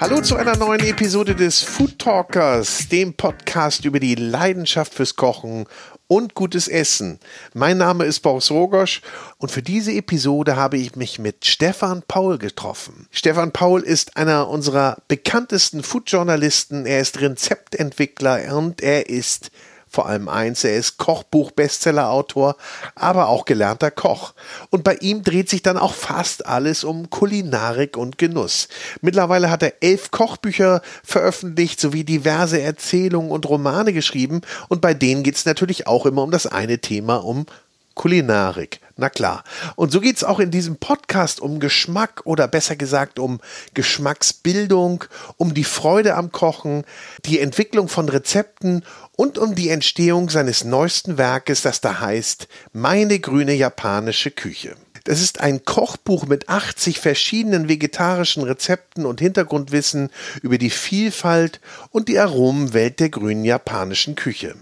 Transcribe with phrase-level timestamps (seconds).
[0.00, 5.66] Hallo zu einer neuen Episode des Food Talkers, dem Podcast über die Leidenschaft fürs Kochen
[6.06, 7.20] und gutes Essen.
[7.52, 9.02] Mein Name ist Boris Rogosch
[9.36, 13.08] und für diese Episode habe ich mich mit Stefan Paul getroffen.
[13.10, 16.86] Stefan Paul ist einer unserer bekanntesten Food-Journalisten.
[16.86, 19.50] Er ist Rezeptentwickler und er ist
[19.90, 22.56] vor allem eins, er ist Kochbuch-Bestseller-Autor,
[22.94, 24.34] aber auch gelernter Koch.
[24.70, 28.68] Und bei ihm dreht sich dann auch fast alles um Kulinarik und Genuss.
[29.00, 34.42] Mittlerweile hat er elf Kochbücher veröffentlicht sowie diverse Erzählungen und Romane geschrieben.
[34.68, 37.46] Und bei denen geht es natürlich auch immer um das eine Thema, um
[37.94, 38.80] Kulinarik.
[38.96, 39.44] Na klar.
[39.76, 43.40] Und so geht es auch in diesem Podcast um Geschmack oder besser gesagt um
[43.74, 45.04] Geschmacksbildung,
[45.36, 46.84] um die Freude am Kochen,
[47.24, 48.84] die Entwicklung von Rezepten
[49.20, 54.76] und um die Entstehung seines neuesten Werkes, das da heißt Meine grüne japanische Küche.
[55.04, 60.08] Das ist ein Kochbuch mit 80 verschiedenen vegetarischen Rezepten und Hintergrundwissen
[60.40, 64.54] über die Vielfalt und die Aromenwelt der grünen japanischen Küche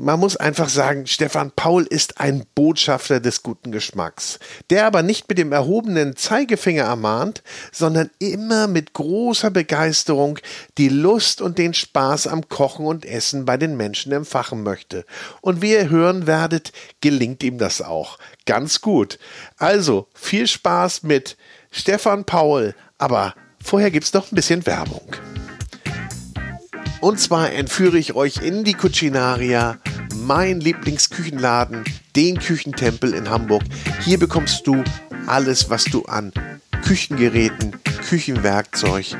[0.00, 4.38] man muss einfach sagen, Stefan Paul ist ein Botschafter des guten Geschmacks,
[4.70, 10.38] der aber nicht mit dem erhobenen Zeigefinger ermahnt, sondern immer mit großer Begeisterung
[10.78, 15.04] die Lust und den Spaß am Kochen und Essen bei den Menschen empfachen möchte.
[15.40, 18.18] Und wie ihr hören werdet, gelingt ihm das auch.
[18.46, 19.18] Ganz gut.
[19.56, 21.36] Also, viel Spaß mit
[21.70, 25.16] Stefan Paul, aber vorher gibt's noch ein bisschen Werbung.
[27.00, 29.78] Und zwar entführe ich euch in die Cucinaria,
[30.16, 31.84] mein Lieblingsküchenladen,
[32.16, 33.62] den Küchentempel in Hamburg.
[34.00, 34.82] Hier bekommst du
[35.26, 36.32] alles, was du an
[36.84, 37.76] Küchengeräten,
[38.08, 39.16] Küchenwerkzeug,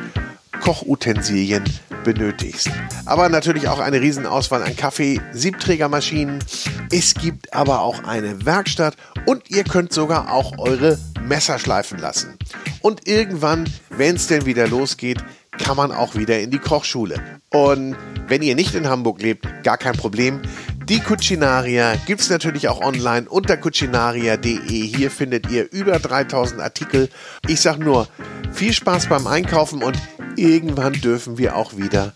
[0.61, 1.63] Kochutensilien
[2.03, 2.69] benötigst.
[3.05, 6.43] Aber natürlich auch eine Riesenauswahl an Kaffee, Siebträgermaschinen.
[6.91, 12.37] Es gibt aber auch eine Werkstatt und ihr könnt sogar auch eure Messer schleifen lassen.
[12.81, 15.23] Und irgendwann, wenn es denn wieder losgeht,
[15.59, 17.17] kann man auch wieder in die Kochschule.
[17.51, 17.97] Und
[18.29, 20.41] wenn ihr nicht in Hamburg lebt, gar kein Problem.
[20.89, 24.87] Die Cucinaria gibt es natürlich auch online unter cucinaria.de.
[24.87, 27.11] Hier findet ihr über 3000 Artikel.
[27.47, 28.09] Ich sag nur,
[28.53, 29.99] viel Spaß beim Einkaufen und
[30.37, 32.15] irgendwann dürfen wir auch wieder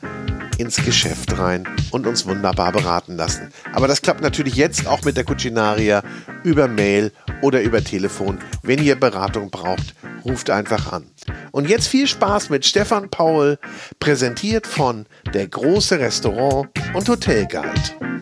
[0.59, 3.53] ins Geschäft rein und uns wunderbar beraten lassen.
[3.73, 6.03] Aber das klappt natürlich jetzt auch mit der Cucinaria
[6.43, 8.39] über Mail oder über Telefon.
[8.63, 11.07] Wenn ihr Beratung braucht, ruft einfach an.
[11.51, 13.59] Und jetzt viel Spaß mit Stefan Paul,
[13.99, 18.13] präsentiert von der große Restaurant und Hotel Guide.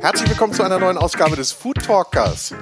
[0.00, 2.52] Herzlich willkommen zu einer neuen Ausgabe des Food Talkers.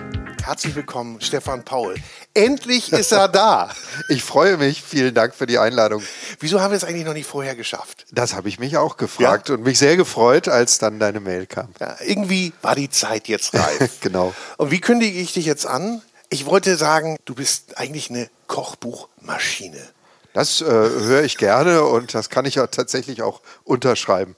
[0.43, 1.95] Herzlich willkommen, Stefan Paul.
[2.35, 3.71] Endlich ist er da.
[4.09, 4.83] Ich freue mich.
[4.83, 6.03] Vielen Dank für die Einladung.
[6.39, 8.07] Wieso haben wir es eigentlich noch nicht vorher geschafft?
[8.11, 9.55] Das habe ich mich auch gefragt ja?
[9.55, 11.69] und mich sehr gefreut, als dann deine Mail kam.
[11.79, 13.91] Ja, irgendwie war die Zeit jetzt reif.
[14.01, 14.35] genau.
[14.57, 16.03] Und wie kündige ich dich jetzt an?
[16.31, 19.81] Ich wollte sagen, du bist eigentlich eine Kochbuchmaschine.
[20.33, 24.37] Das äh, höre ich gerne und das kann ich ja tatsächlich auch unterschreiben.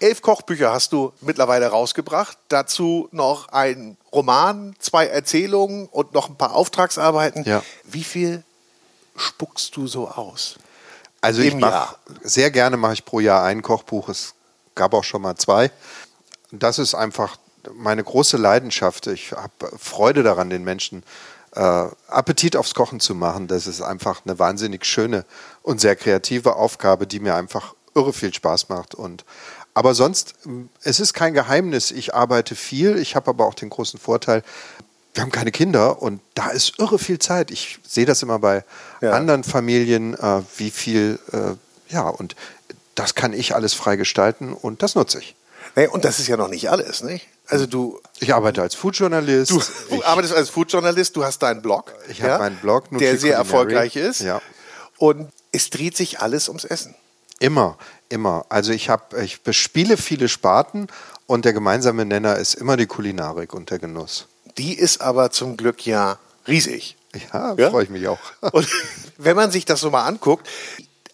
[0.00, 2.38] Elf Kochbücher hast du mittlerweile rausgebracht.
[2.48, 7.44] Dazu noch ein Roman, zwei Erzählungen und noch ein paar Auftragsarbeiten.
[7.44, 7.62] Ja.
[7.84, 8.42] Wie viel
[9.16, 10.56] spuckst du so aus?
[11.20, 14.08] Also ich mache sehr gerne mache ich pro Jahr ein Kochbuch.
[14.08, 14.34] Es
[14.74, 15.70] gab auch schon mal zwei.
[16.50, 17.36] Das ist einfach
[17.74, 19.06] meine große Leidenschaft.
[19.06, 21.02] Ich habe Freude daran, den Menschen
[21.54, 23.48] äh, Appetit aufs Kochen zu machen.
[23.48, 25.26] Das ist einfach eine wahnsinnig schöne
[25.62, 28.94] und sehr kreative Aufgabe, die mir einfach irre viel Spaß macht.
[28.94, 29.24] Und
[29.74, 30.34] aber sonst,
[30.82, 31.90] es ist kein Geheimnis.
[31.90, 32.96] Ich arbeite viel.
[32.98, 34.42] Ich habe aber auch den großen Vorteil,
[35.14, 37.50] wir haben keine Kinder und da ist irre viel Zeit.
[37.50, 38.64] Ich sehe das immer bei
[39.00, 39.12] ja.
[39.12, 42.36] anderen Familien, äh, wie viel, äh, ja, und
[42.94, 45.34] das kann ich alles frei gestalten und das nutze ich.
[45.76, 47.28] Nee, und das ist ja noch nicht alles, nicht?
[47.46, 48.00] Also du.
[48.20, 49.50] Ich arbeite als Foodjournalist.
[49.50, 51.92] Du, du arbeitest als Foodjournalist, du hast deinen Blog.
[52.08, 54.20] Ich habe meinen Blog, der sehr erfolgreich ist.
[54.20, 54.40] Ja.
[54.98, 56.94] Und es dreht sich alles ums Essen.
[57.40, 57.76] Immer,
[58.10, 58.44] immer.
[58.48, 60.88] Also ich habe, ich bespiele viele Sparten
[61.26, 64.26] und der gemeinsame Nenner ist immer die Kulinarik und der Genuss.
[64.58, 66.96] Die ist aber zum Glück ja riesig.
[67.32, 67.70] Ja, ja?
[67.70, 68.18] freue ich mich auch.
[68.52, 68.68] Und
[69.18, 70.48] wenn man sich das so mal anguckt,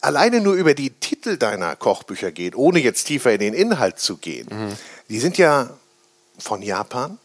[0.00, 4.18] alleine nur über die Titel deiner Kochbücher geht, ohne jetzt tiefer in den Inhalt zu
[4.18, 4.72] gehen, mhm.
[5.08, 5.70] die sind ja
[6.38, 7.18] von Japan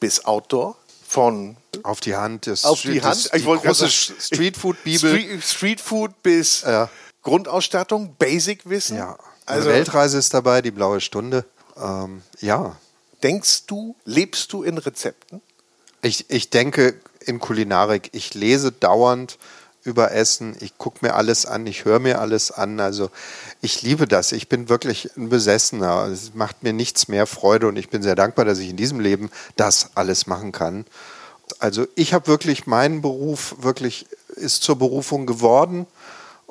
[0.00, 0.76] bis Outdoor,
[1.06, 6.22] von auf die Hand des auf die Hand, ich wollte große Streetfood Bibel Street, Streetfood
[6.22, 6.90] bis ja.
[7.24, 8.96] Grundausstattung, Basic-Wissen.
[8.96, 9.18] Ja.
[9.46, 11.44] Also, Eine Weltreise ist dabei, die blaue Stunde.
[11.76, 12.76] Ähm, ja.
[13.22, 15.40] Denkst du, lebst du in Rezepten?
[16.02, 18.10] Ich, ich denke in Kulinarik.
[18.12, 19.38] Ich lese dauernd
[19.82, 20.56] über Essen.
[20.60, 22.80] Ich gucke mir alles an, ich höre mir alles an.
[22.80, 23.10] Also
[23.60, 24.32] ich liebe das.
[24.32, 26.06] Ich bin wirklich ein Besessener.
[26.06, 29.00] Es macht mir nichts mehr Freude und ich bin sehr dankbar, dass ich in diesem
[29.00, 30.86] Leben das alles machen kann.
[31.58, 34.06] Also ich habe wirklich meinen Beruf wirklich
[34.36, 35.86] ist zur Berufung geworden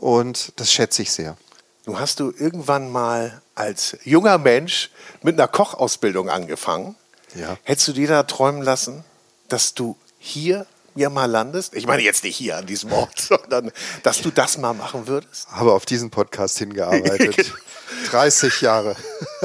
[0.04, 1.38] und das schätze ich sehr.
[1.86, 4.92] Du hast du irgendwann mal als junger Mensch
[5.22, 6.96] mit einer Kochausbildung angefangen.
[7.36, 7.58] Ja.
[7.64, 9.06] Hättest du dir da träumen lassen,
[9.48, 10.66] dass du hier
[10.96, 11.74] ja mal landest?
[11.74, 13.72] Ich meine jetzt nicht hier an diesem Ort, sondern
[14.04, 15.50] dass du das mal machen würdest?
[15.50, 17.54] Habe auf diesen Podcast hingearbeitet.
[18.10, 18.98] 30 Jahre.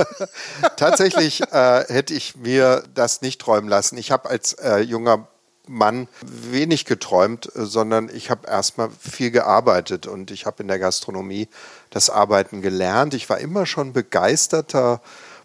[0.77, 3.97] Tatsächlich äh, hätte ich mir das nicht träumen lassen.
[3.97, 5.29] Ich habe als äh, junger
[5.69, 11.49] Mann wenig geträumt, sondern ich habe erstmal viel gearbeitet und ich habe in der Gastronomie
[11.91, 13.15] das Arbeiten gelernt.
[13.15, 15.01] Ich war immer schon begeisterter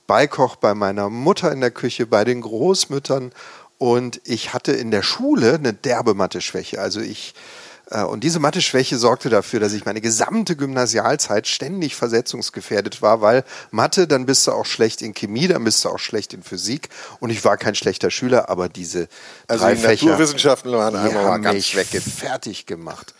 [0.07, 3.31] Beikoch bei meiner Mutter in der Küche, bei den Großmüttern
[3.77, 6.79] und ich hatte in der Schule eine derbe Mathe-Schwäche.
[6.79, 7.62] Also ich äh,
[8.01, 14.07] und diese Mathe-Schwäche sorgte dafür, dass ich meine gesamte Gymnasialzeit ständig versetzungsgefährdet war, weil Mathe,
[14.07, 16.89] dann bist du auch schlecht in Chemie, dann bist du auch schlecht in Physik.
[17.19, 19.07] Und ich war kein schlechter Schüler, aber diese
[19.47, 23.13] also drei die Fächer, Naturwissenschaften waren die einmal haben ganz mich wegge fertig gemacht.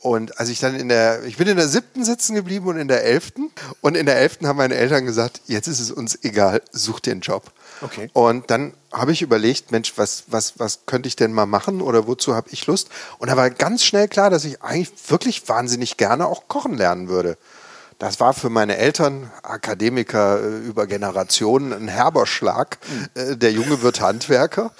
[0.00, 2.88] Und als ich dann in der, ich bin in der siebten sitzen geblieben und in
[2.88, 3.50] der elften.
[3.82, 7.12] Und in der elften haben meine Eltern gesagt, jetzt ist es uns egal, such dir
[7.12, 7.52] einen Job.
[7.82, 8.10] Okay.
[8.12, 12.06] Und dann habe ich überlegt, Mensch, was, was, was könnte ich denn mal machen oder
[12.06, 12.88] wozu habe ich Lust?
[13.18, 17.08] Und da war ganz schnell klar, dass ich eigentlich wirklich wahnsinnig gerne auch kochen lernen
[17.08, 17.36] würde.
[18.00, 22.78] Das war für meine Eltern, Akademiker äh, über Generationen, ein herber Schlag.
[23.14, 23.38] Mhm.
[23.38, 24.72] Der Junge wird Handwerker.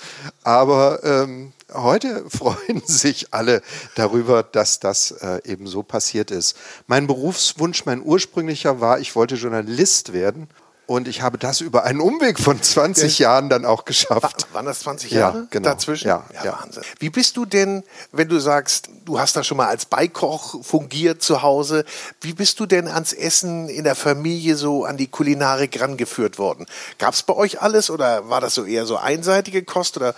[0.43, 3.61] Aber ähm, heute freuen sich alle
[3.95, 6.57] darüber, dass das äh, eben so passiert ist.
[6.87, 10.49] Mein Berufswunsch, mein ursprünglicher war, ich wollte Journalist werden.
[10.91, 13.29] Und ich habe das über einen Umweg von 20 ja.
[13.29, 14.49] Jahren dann auch geschafft.
[14.53, 15.69] Waren das 20 Jahre ja, genau.
[15.69, 16.09] dazwischen?
[16.09, 16.83] Ja, ja, ja, Wahnsinn.
[16.99, 21.23] Wie bist du denn, wenn du sagst, du hast da schon mal als Beikoch fungiert
[21.23, 21.85] zu Hause,
[22.23, 26.67] wie bist du denn ans Essen in der Familie so an die Kulinarik rangeführt worden?
[26.99, 30.17] Gab es bei euch alles oder war das so eher so einseitige Kost oder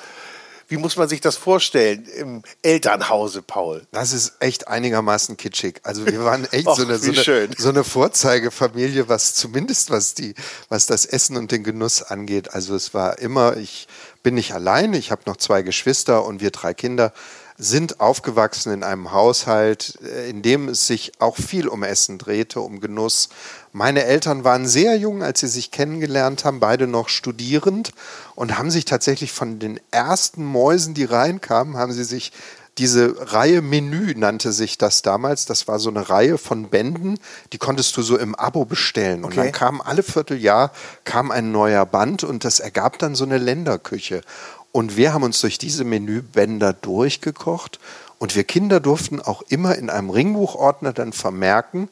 [0.73, 3.87] wie muss man sich das vorstellen im Elternhause, Paul?
[3.93, 5.81] Das ist echt einigermaßen kitschig.
[5.83, 10.15] Also wir waren echt Och, so, eine, so, eine, so, eine, Vorzeigefamilie, was zumindest was
[10.15, 10.35] die,
[10.71, 12.55] was das Essen und den Genuss angeht.
[12.55, 13.87] Also es war immer, ich
[14.23, 17.13] bin nicht allein, ich habe noch zwei Geschwister und wir drei Kinder
[17.59, 22.61] sind aufgewachsen in einem Haushalt, äh, in dem es sich auch viel um Essen drehte,
[22.61, 23.29] um Genuss.
[23.73, 27.93] Meine Eltern waren sehr jung, als sie sich kennengelernt haben, beide noch studierend
[28.35, 32.33] und haben sich tatsächlich von den ersten Mäusen, die reinkamen, haben sie sich
[32.79, 35.45] diese Reihe Menü nannte sich das damals.
[35.45, 37.19] Das war so eine Reihe von Bänden,
[37.53, 39.25] die konntest du so im Abo bestellen.
[39.25, 40.73] Und dann kam alle Vierteljahr
[41.05, 44.23] kam ein neuer Band und das ergab dann so eine Länderküche.
[44.71, 47.79] Und wir haben uns durch diese Menübänder durchgekocht
[48.19, 51.91] und wir Kinder durften auch immer in einem Ringbuchordner dann vermerken,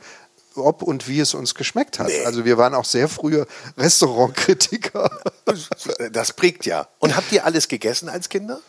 [0.55, 2.09] ob und wie es uns geschmeckt hat.
[2.09, 2.25] Nee.
[2.25, 5.11] Also wir waren auch sehr frühe Restaurantkritiker.
[6.13, 6.89] Das prägt ja.
[6.99, 8.61] Und habt ihr alles gegessen als Kinder?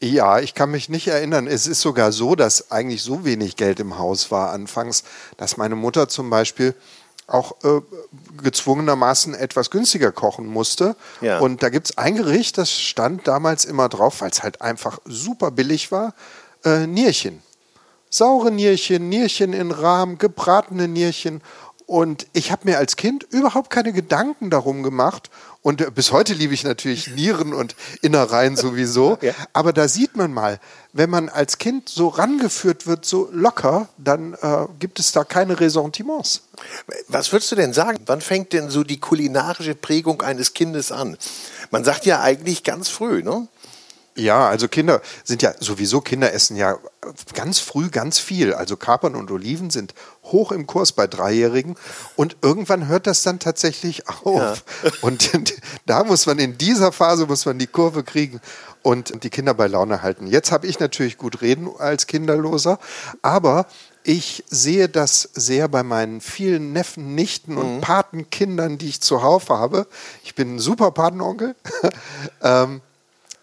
[0.00, 1.46] Ja, ich kann mich nicht erinnern.
[1.46, 5.04] Es ist sogar so, dass eigentlich so wenig Geld im Haus war anfangs,
[5.38, 6.74] dass meine Mutter zum Beispiel
[7.26, 7.80] auch äh,
[8.42, 10.96] gezwungenermaßen etwas günstiger kochen musste.
[11.20, 11.38] Ja.
[11.38, 15.00] Und da gibt es ein Gericht, das stand damals immer drauf, weil es halt einfach
[15.06, 16.14] super billig war,
[16.64, 17.42] äh, Nierchen.
[18.16, 21.42] Saure Nierchen, Nierchen in Rahm, gebratene Nierchen.
[21.84, 25.30] Und ich habe mir als Kind überhaupt keine Gedanken darum gemacht.
[25.60, 29.18] Und äh, bis heute liebe ich natürlich Nieren und Innereien sowieso.
[29.26, 29.34] Ja.
[29.52, 30.60] Aber da sieht man mal,
[30.92, 35.58] wenn man als Kind so rangeführt wird, so locker, dann äh, gibt es da keine
[35.58, 36.42] Ressentiments.
[37.08, 37.98] Was würdest du denn sagen?
[38.06, 41.16] Wann fängt denn so die kulinarische Prägung eines Kindes an?
[41.70, 43.48] Man sagt ja eigentlich ganz früh, ne?
[44.16, 46.78] Ja, also Kinder sind ja sowieso, Kinder essen ja
[47.34, 48.54] ganz früh ganz viel.
[48.54, 49.94] Also Kapern und Oliven sind
[50.24, 51.76] hoch im Kurs bei Dreijährigen
[52.16, 54.64] und irgendwann hört das dann tatsächlich auf.
[54.82, 54.90] Ja.
[55.02, 55.30] Und
[55.86, 58.40] da muss man in dieser Phase muss man die Kurve kriegen
[58.82, 60.26] und die Kinder bei Laune halten.
[60.26, 62.78] Jetzt habe ich natürlich gut reden als Kinderloser,
[63.22, 63.66] aber
[64.04, 67.80] ich sehe das sehr bei meinen vielen Neffen, Nichten und mhm.
[67.80, 69.86] Patenkindern, die ich zuhauf habe.
[70.22, 71.56] Ich bin ein super Patenonkel.
[72.42, 72.80] ähm,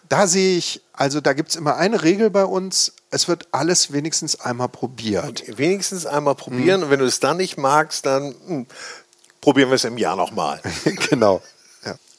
[0.10, 3.93] da sehe ich, also da gibt es immer eine Regel bei uns, es wird alles
[3.93, 5.48] wenigstens einmal probiert.
[5.48, 6.86] Und wenigstens einmal probieren mhm.
[6.86, 8.67] und wenn du es dann nicht magst, dann mh, hm,
[9.41, 10.62] probieren wir es im Jahr nochmal.
[11.10, 11.41] genau.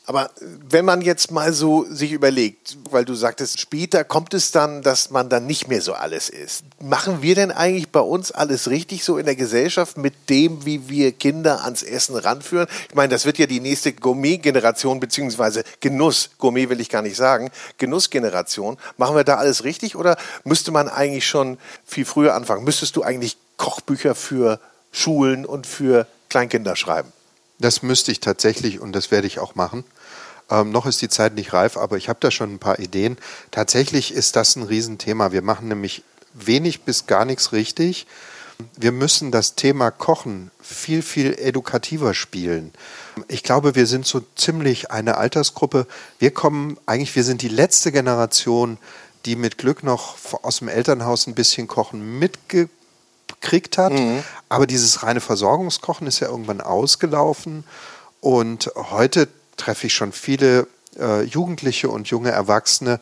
[0.07, 4.83] Aber wenn man jetzt mal so sich überlegt, weil du sagtest, später kommt es dann,
[4.83, 6.65] dass man dann nicht mehr so alles isst.
[6.79, 10.91] Machen wir denn eigentlich bei uns alles richtig so in der Gesellschaft mit dem, wie
[10.91, 12.67] wir Kinder ans Essen ranführen?
[12.91, 17.17] Ich meine, das wird ja die nächste Gourmet-Generation, beziehungsweise Genuss, Gourmet will ich gar nicht
[17.17, 18.77] sagen, Genussgeneration.
[18.99, 21.57] Machen wir da alles richtig oder müsste man eigentlich schon
[21.87, 22.65] viel früher anfangen?
[22.65, 24.61] Müsstest du eigentlich Kochbücher für
[24.93, 27.11] Schulen und für Kleinkinder schreiben?
[27.65, 29.85] Das müsste ich tatsächlich und das werde ich auch machen.
[30.51, 33.17] Ähm, noch ist die Zeit nicht reif, aber ich habe da schon ein paar Ideen.
[33.53, 35.33] Tatsächlich ist das ein Riesenthema.
[35.33, 36.03] Wir machen nämlich
[36.35, 38.07] wenig bis gar nichts richtig.
[38.77, 42.71] Wir müssen das Thema Kochen viel, viel edukativer spielen.
[43.29, 45.87] Ich glaube, wir sind so ziemlich eine Altersgruppe.
[46.19, 48.77] Wir kommen eigentlich, wir sind die letzte Generation,
[49.25, 52.69] die mit Glück noch aus dem Elternhaus ein bisschen Kochen mitge
[53.41, 53.93] gekriegt hat.
[53.93, 54.23] Mhm.
[54.49, 57.65] Aber dieses reine Versorgungskochen ist ja irgendwann ausgelaufen.
[58.21, 60.67] Und heute treffe ich schon viele
[60.99, 63.01] äh, Jugendliche und junge Erwachsene,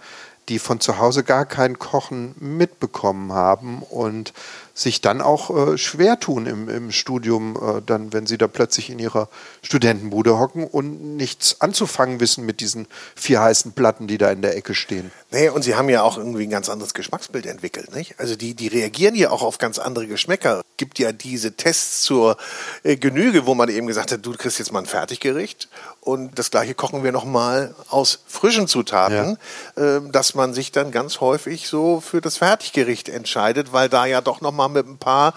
[0.49, 4.33] die von zu Hause gar kein Kochen mitbekommen haben und
[4.75, 8.91] sich dann auch äh, schwer tun im, im Studium, äh, dann, wenn sie da plötzlich
[8.91, 9.29] in ihrer
[9.63, 14.57] Studentenbude hocken und nichts anzufangen wissen mit diesen vier heißen Platten, die da in der
[14.57, 15.11] Ecke stehen.
[15.31, 18.19] Nee, und sie haben ja auch irgendwie ein ganz anderes Geschmacksbild entwickelt, nicht?
[18.19, 20.63] Also die, die reagieren ja auch auf ganz andere Geschmäcker.
[20.77, 22.37] Gibt ja diese Tests zur
[22.83, 25.69] äh, Genüge, wo man eben gesagt hat, du kriegst jetzt mal ein Fertiggericht
[26.01, 29.39] und das gleiche kochen wir nochmal aus frischen Zutaten,
[29.77, 29.97] ja.
[29.97, 34.21] äh, dass man sich dann ganz häufig so für das Fertiggericht entscheidet, weil da ja
[34.21, 35.35] doch nochmal mal mit ein paar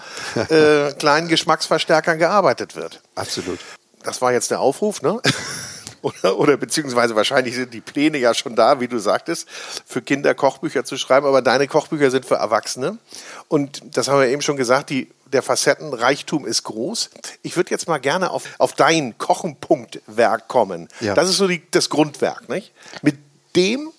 [0.48, 3.00] äh, kleinen Geschmacksverstärkern gearbeitet wird.
[3.14, 3.58] Absolut.
[4.02, 5.20] Das war jetzt der Aufruf, ne?
[6.02, 9.48] Oder, oder, beziehungsweise wahrscheinlich sind die Pläne ja schon da, wie du sagtest,
[9.84, 12.98] für Kinder Kochbücher zu schreiben, aber deine Kochbücher sind für Erwachsene.
[13.48, 17.10] Und das haben wir eben schon gesagt, die, der Facettenreichtum ist groß.
[17.42, 20.86] Ich würde jetzt mal gerne auf, auf dein Kochenpunktwerk kommen.
[21.00, 21.14] Ja.
[21.14, 22.72] Das ist so die, das Grundwerk, nicht?
[23.02, 23.16] Mit
[23.56, 23.90] dem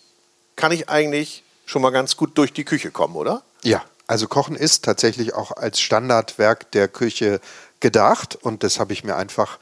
[0.56, 3.44] kann ich eigentlich schon mal ganz gut durch die Küche kommen, oder?
[3.64, 7.42] Ja, also Kochen ist tatsächlich auch als Standardwerk der Küche
[7.80, 9.60] gedacht und das habe ich mir einfach,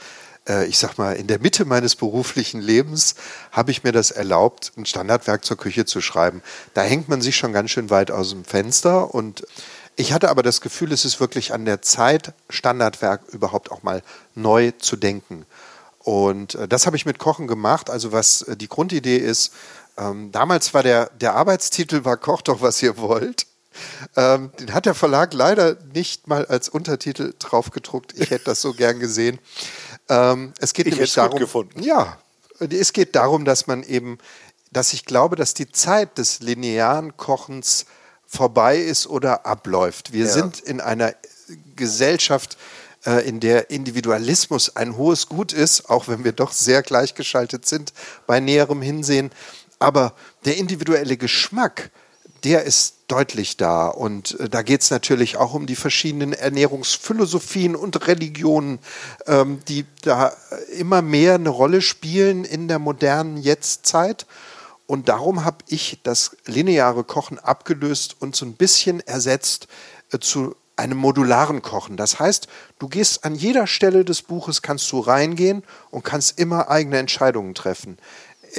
[0.48, 3.16] äh, ich sag mal, in der Mitte meines beruflichen Lebens
[3.52, 6.44] habe ich mir das erlaubt, ein Standardwerk zur Küche zu schreiben.
[6.76, 9.46] Da hängt man sich schon ganz schön weit aus dem Fenster und
[9.98, 14.04] ich hatte aber das Gefühl, es ist wirklich an der Zeit, Standardwerk überhaupt auch mal
[14.36, 15.46] neu zu denken.
[16.00, 17.90] Und äh, das habe ich mit Kochen gemacht.
[17.90, 19.54] Also was äh, die Grundidee ist,
[19.98, 23.48] ähm, damals war der, der Arbeitstitel war Koch doch, was ihr wollt.
[24.16, 28.14] Ähm, den hat der Verlag leider nicht mal als Untertitel drauf gedruckt.
[28.18, 29.40] Ich hätte das so gern gesehen.
[30.10, 31.82] Ähm, es geht ich nämlich darum, gefunden.
[31.82, 32.18] ja,
[32.60, 34.18] es geht darum, dass man eben,
[34.72, 37.86] dass ich glaube, dass die Zeit des linearen Kochens
[38.26, 40.14] vorbei ist oder abläuft.
[40.14, 40.32] Wir ja.
[40.32, 41.14] sind in einer
[41.76, 42.58] Gesellschaft,
[43.06, 47.94] äh, in der Individualismus ein hohes Gut ist, auch wenn wir doch sehr gleichgeschaltet sind
[48.28, 49.32] bei näherem Hinsehen.
[49.80, 50.14] Aber
[50.46, 51.92] der individuelle Geschmack,
[52.46, 53.88] der ist deutlich da.
[53.88, 58.80] Und äh, da geht es natürlich auch um die verschiedenen Ernährungsphilosophien und Religionen,
[59.26, 60.32] ähm, die da
[60.78, 64.28] immer mehr eine Rolle spielen in der modernen Jetztzeit.
[64.88, 69.68] Und darum habe ich das lineare Kochen abgelöst und so ein bisschen ersetzt
[70.12, 71.98] äh, zu einem modularen Kochen.
[71.98, 72.48] Das heißt,
[72.80, 77.56] du gehst an jeder Stelle des Buches, kannst du reingehen und kannst immer eigene Entscheidungen
[77.56, 77.98] treffen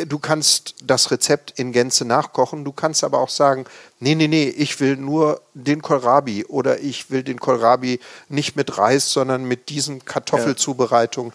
[0.05, 2.65] du kannst das Rezept in Gänze nachkochen.
[2.65, 3.65] Du kannst aber auch sagen,
[4.01, 8.77] nee, nee, nee, ich will nur den Kohlrabi oder ich will den Kohlrabi nicht mit
[8.77, 11.33] Reis, sondern mit diesen Kartoffelzubereitungen.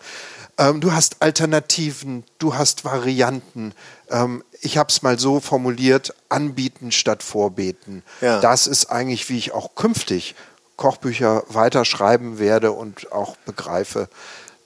[0.59, 0.69] Ja.
[0.69, 3.73] Ähm, du hast Alternativen, du hast Varianten.
[4.09, 8.03] Ähm, ich habe es mal so formuliert, anbieten statt vorbeten.
[8.21, 8.39] Ja.
[8.41, 10.35] Das ist eigentlich, wie ich auch künftig
[10.77, 14.07] Kochbücher weiterschreiben werde und auch begreife,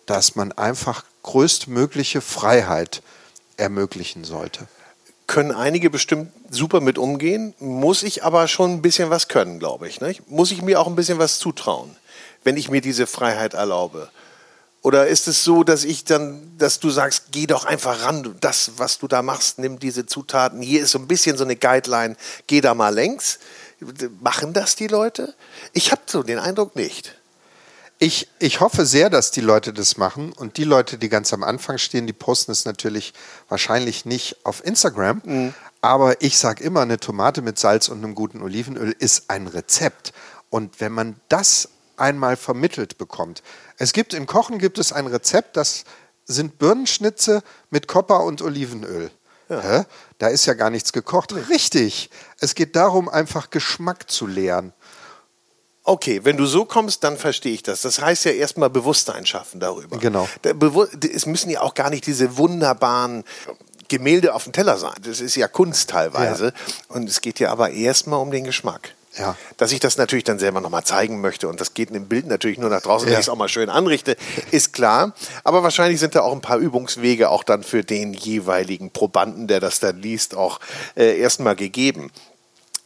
[0.05, 3.01] dass man einfach größtmögliche Freiheit
[3.57, 4.67] ermöglichen sollte.
[5.27, 9.87] Können einige bestimmt super mit umgehen, muss ich aber schon ein bisschen was können, glaube
[9.87, 10.01] ich.
[10.01, 10.29] Nicht?
[10.29, 11.95] Muss ich mir auch ein bisschen was zutrauen,
[12.43, 14.09] wenn ich mir diese Freiheit erlaube?
[14.85, 18.73] Oder ist es so, dass ich dann, dass du sagst, geh doch einfach ran, das,
[18.77, 22.15] was du da machst, nimm diese Zutaten, hier ist so ein bisschen so eine Guideline,
[22.45, 23.39] geh da mal längs.
[24.21, 25.33] Machen das die Leute?
[25.73, 27.15] Ich habe so den Eindruck nicht.
[27.97, 30.33] Ich, ich hoffe sehr, dass die Leute das machen.
[30.33, 33.13] Und die Leute, die ganz am Anfang stehen, die posten es natürlich
[33.47, 35.21] wahrscheinlich nicht auf Instagram.
[35.23, 35.53] Mhm.
[35.81, 40.13] Aber ich sage immer, eine Tomate mit Salz und einem guten Olivenöl ist ein Rezept.
[40.49, 43.43] Und wenn man das einmal vermittelt bekommt,
[43.77, 45.83] es gibt im Kochen gibt es ein Rezept, das
[46.25, 49.11] sind Birnenschnitze mit Kopper und Olivenöl.
[49.47, 49.85] Ja.
[50.17, 51.33] Da ist ja gar nichts gekocht.
[51.49, 52.09] Richtig.
[52.39, 54.73] Es geht darum, einfach Geschmack zu leeren.
[55.87, 57.81] Okay, wenn du so kommst, dann verstehe ich das.
[57.81, 59.97] Das heißt ja erstmal Bewusstsein schaffen darüber.
[59.97, 60.27] Genau.
[61.13, 63.23] Es müssen ja auch gar nicht diese wunderbaren
[63.87, 64.95] Gemälde auf dem Teller sein.
[65.03, 66.45] Das ist ja Kunst teilweise.
[66.45, 66.95] Ja.
[66.95, 68.95] Und es geht ja aber erstmal um den Geschmack.
[69.17, 69.37] Ja.
[69.57, 72.27] Dass ich das natürlich dann selber nochmal zeigen möchte und das geht in dem Bild
[72.27, 73.13] natürlich nur nach draußen, ja.
[73.13, 74.17] wenn ich es auch mal schön anrichte,
[74.51, 75.13] ist klar.
[75.43, 79.61] Aber wahrscheinlich sind da auch ein paar Übungswege auch dann für den jeweiligen Probanden, der
[79.61, 80.59] das dann liest, auch
[80.95, 82.11] äh, erstmal gegeben.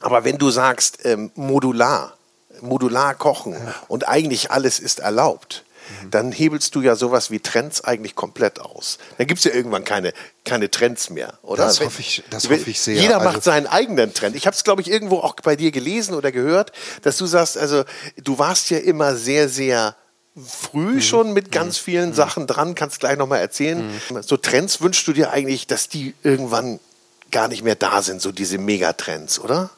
[0.02, 2.14] Aber wenn du sagst, ähm, modular,
[2.62, 3.76] modular kochen ja.
[3.88, 5.64] und eigentlich alles ist erlaubt,
[6.04, 6.12] mhm.
[6.12, 8.98] dann hebelst du ja sowas wie Trends eigentlich komplett aus.
[9.18, 10.14] Dann gibt es ja irgendwann keine,
[10.46, 11.66] keine Trends mehr, oder?
[11.66, 12.96] Das hoffe ich, das hoffe ich sehr.
[12.96, 14.36] Jeder also macht seinen eigenen Trend.
[14.36, 17.58] Ich habe es, glaube ich, irgendwo auch bei dir gelesen oder gehört, dass du sagst,
[17.58, 17.84] also
[18.18, 19.96] du warst ja immer sehr, sehr
[20.48, 21.02] früh mhm.
[21.02, 21.84] schon mit ganz mhm.
[21.84, 22.14] vielen mhm.
[22.16, 23.86] Sachen dran, kannst gleich nochmal erzählen.
[24.10, 24.22] Mhm.
[24.24, 26.80] So Trends wünschst du dir eigentlich, dass die irgendwann
[27.32, 29.70] gar nicht mehr da sind, so diese Megatrends, oder?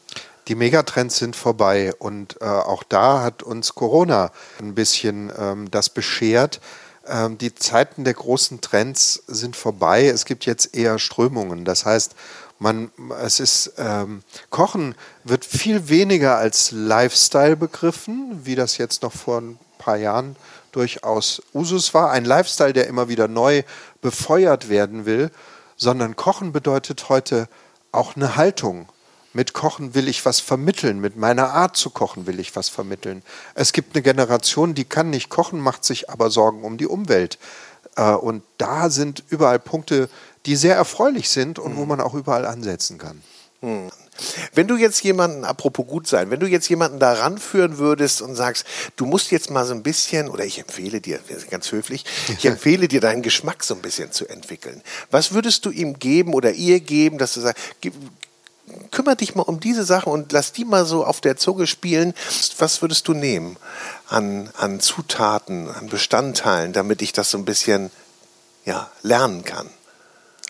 [0.47, 5.89] Die Megatrends sind vorbei und äh, auch da hat uns Corona ein bisschen ähm, das
[5.89, 6.59] beschert.
[7.07, 10.07] Ähm, die Zeiten der großen Trends sind vorbei.
[10.07, 11.65] Es gibt jetzt eher Strömungen.
[11.65, 12.15] Das heißt,
[12.59, 12.91] man,
[13.23, 14.21] es ist, ähm,
[14.51, 20.35] Kochen wird viel weniger als Lifestyle begriffen, wie das jetzt noch vor ein paar Jahren
[20.71, 22.11] durchaus Usus war.
[22.11, 23.63] Ein Lifestyle, der immer wieder neu
[24.01, 25.31] befeuert werden will,
[25.75, 27.47] sondern Kochen bedeutet heute
[27.91, 28.87] auch eine Haltung.
[29.33, 33.23] Mit Kochen will ich was vermitteln, mit meiner Art zu kochen will ich was vermitteln.
[33.55, 37.37] Es gibt eine Generation, die kann nicht kochen, macht sich aber Sorgen um die Umwelt.
[37.95, 40.09] Äh, und da sind überall Punkte,
[40.45, 41.87] die sehr erfreulich sind und wo mhm.
[41.87, 43.21] man auch überall ansetzen kann.
[43.61, 43.91] Hm.
[44.53, 48.35] Wenn du jetzt jemanden, apropos gut sein, wenn du jetzt jemanden da ranführen würdest und
[48.35, 51.71] sagst, du musst jetzt mal so ein bisschen, oder ich empfehle dir, wir sind ganz
[51.71, 54.81] höflich, ich empfehle dir deinen Geschmack so ein bisschen zu entwickeln.
[55.09, 57.63] Was würdest du ihm geben oder ihr geben, dass du sagst,
[58.91, 62.13] kümmere dich mal um diese Sachen und lass die mal so auf der Zunge spielen.
[62.57, 63.57] Was würdest du nehmen
[64.07, 67.91] an, an Zutaten, an Bestandteilen, damit ich das so ein bisschen
[68.65, 69.69] ja, lernen kann?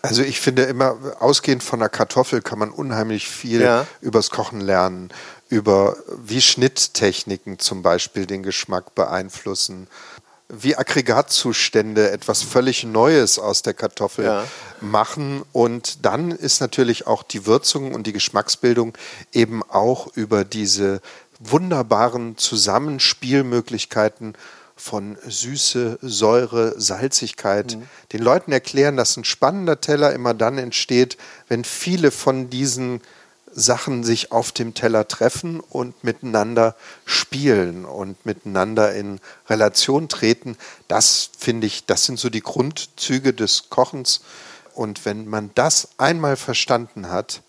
[0.01, 3.85] Also ich finde immer, ausgehend von der Kartoffel kann man unheimlich viel ja.
[4.01, 5.09] übers Kochen lernen,
[5.47, 9.87] über wie Schnitttechniken zum Beispiel den Geschmack beeinflussen,
[10.51, 14.43] wie Aggregatzustände etwas völlig Neues aus der Kartoffel ja.
[14.81, 15.43] machen.
[15.53, 18.97] Und dann ist natürlich auch die Würzung und die Geschmacksbildung
[19.31, 21.01] eben auch über diese
[21.39, 24.35] wunderbaren Zusammenspielmöglichkeiten
[24.75, 27.77] von Süße, Säure, Salzigkeit.
[27.77, 27.83] Mhm.
[28.11, 31.17] Den Leuten erklären, dass ein spannender Teller immer dann entsteht,
[31.47, 33.01] wenn viele von diesen
[33.53, 40.57] Sachen sich auf dem Teller treffen und miteinander spielen und miteinander in Relation treten.
[40.87, 44.21] Das finde ich, das sind so die Grundzüge des Kochens.
[44.73, 47.41] Und wenn man das einmal verstanden hat,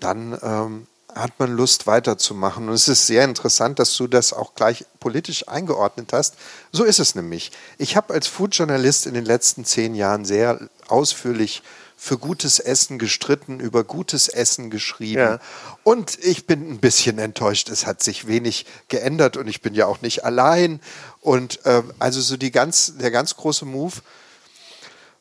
[0.00, 2.68] dann ähm, hat man Lust weiterzumachen.
[2.68, 6.36] Und es ist sehr interessant, dass du das auch gleich politisch eingeordnet hast.
[6.72, 7.52] So ist es nämlich.
[7.78, 11.62] Ich habe als Foodjournalist in den letzten zehn Jahren sehr ausführlich
[12.02, 15.20] für gutes Essen gestritten, über gutes Essen geschrieben.
[15.20, 15.38] Ja.
[15.84, 17.68] Und ich bin ein bisschen enttäuscht.
[17.68, 20.80] Es hat sich wenig geändert und ich bin ja auch nicht allein.
[21.20, 23.96] Und äh, also so die ganz, der ganz große Move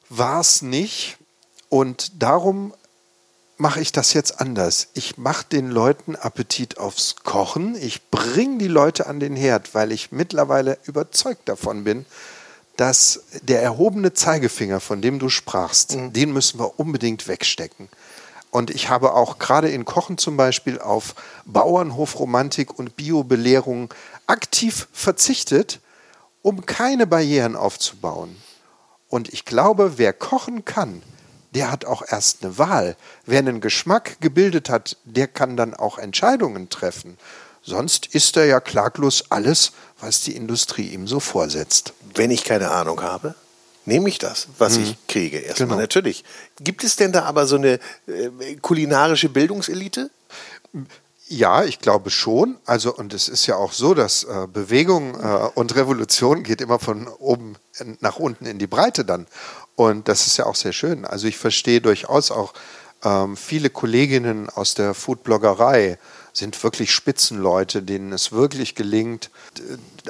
[0.07, 1.17] war es nicht.
[1.67, 2.73] Und darum
[3.57, 4.87] mache ich das jetzt anders.
[4.93, 7.75] Ich mache den Leuten Appetit aufs Kochen.
[7.75, 12.05] Ich bringe die Leute an den Herd, weil ich mittlerweile überzeugt davon bin,
[12.79, 16.13] dass der erhobene Zeigefinger, von dem du sprachst, mhm.
[16.13, 17.89] den müssen wir unbedingt wegstecken.
[18.51, 21.13] Und ich habe auch gerade in Kochen zum Beispiel auf
[21.45, 23.93] Bauernhofromantik und Biobelehrung
[24.27, 25.81] aktiv verzichtet,
[26.41, 28.37] um keine Barrieren aufzubauen.
[29.09, 31.01] Und ich glaube, wer kochen kann,
[31.53, 32.95] der hat auch erst eine Wahl.
[33.25, 37.17] Wer einen Geschmack gebildet hat, der kann dann auch Entscheidungen treffen.
[37.69, 41.93] Sonst ist er ja klaglos alles, was die Industrie ihm so vorsetzt.
[42.15, 43.35] Wenn ich keine Ahnung habe,
[43.85, 44.83] nehme ich das, was mhm.
[44.83, 45.37] ich kriege.
[45.37, 45.81] Erstmal genau.
[45.81, 46.23] natürlich.
[46.59, 50.09] Gibt es denn da aber so eine äh, kulinarische Bildungselite?
[51.27, 52.57] Ja, ich glaube schon.
[52.65, 56.79] Also, und es ist ja auch so, dass äh, Bewegung äh, und Revolution geht immer
[56.79, 57.55] von oben
[57.99, 59.27] nach unten in die Breite dann.
[59.75, 61.05] Und das ist ja auch sehr schön.
[61.05, 62.53] Also ich verstehe durchaus auch
[63.03, 65.99] ähm, viele Kolleginnen aus der Foodbloggerei,
[66.39, 69.29] sind wirklich Spitzenleute, denen es wirklich gelingt,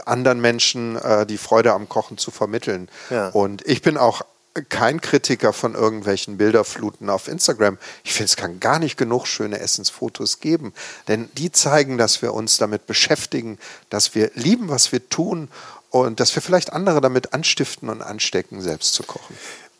[0.06, 2.90] anderen Menschen äh, die Freude am Kochen zu vermitteln.
[3.10, 3.30] Ja.
[3.30, 4.22] Und ich bin auch
[4.68, 7.78] kein Kritiker von irgendwelchen Bilderfluten auf Instagram.
[8.04, 10.74] Ich finde, es kann gar nicht genug schöne Essensfotos geben,
[11.08, 13.58] denn die zeigen, dass wir uns damit beschäftigen,
[13.90, 15.50] dass wir lieben, was wir tun
[15.92, 19.36] und dass wir vielleicht andere damit anstiften und anstecken, selbst zu kochen.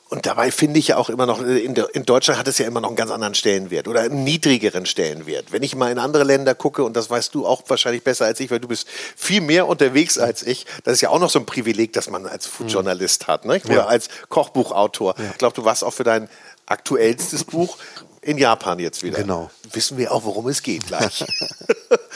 [0.10, 2.66] Und dabei finde ich ja auch immer noch, äh, in, in, Deutschland hat es ja
[2.66, 5.52] immer noch einen ganz anderen Stellenwert oder einen niedrigeren Stellenwert.
[5.52, 8.40] Wenn ich mal in andere Länder gucke, und das weißt du auch wahrscheinlich besser als
[8.40, 11.38] ich, weil du bist viel mehr unterwegs als ich, das ist ja auch noch so
[11.38, 13.62] ein Privileg, das man als Foodjournalist hat, ne?
[13.66, 13.86] oder ja.
[13.86, 15.14] als Kochbuchautor.
[15.18, 15.26] Ja.
[15.32, 16.28] Ich glaube, du warst auch für dein
[16.66, 17.78] aktuellstes Buch
[18.22, 19.20] in Japan jetzt wieder.
[19.20, 19.52] Genau.
[19.72, 21.24] Wissen wir auch, worum es geht gleich.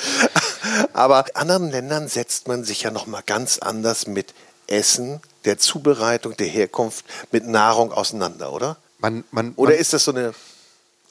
[0.94, 4.34] Aber in anderen Ländern setzt man sich ja noch mal ganz anders mit
[4.68, 8.78] Essen, der Zubereitung, der Herkunft mit Nahrung auseinander, oder?
[9.00, 10.34] Man, man, oder man, ist das so eine.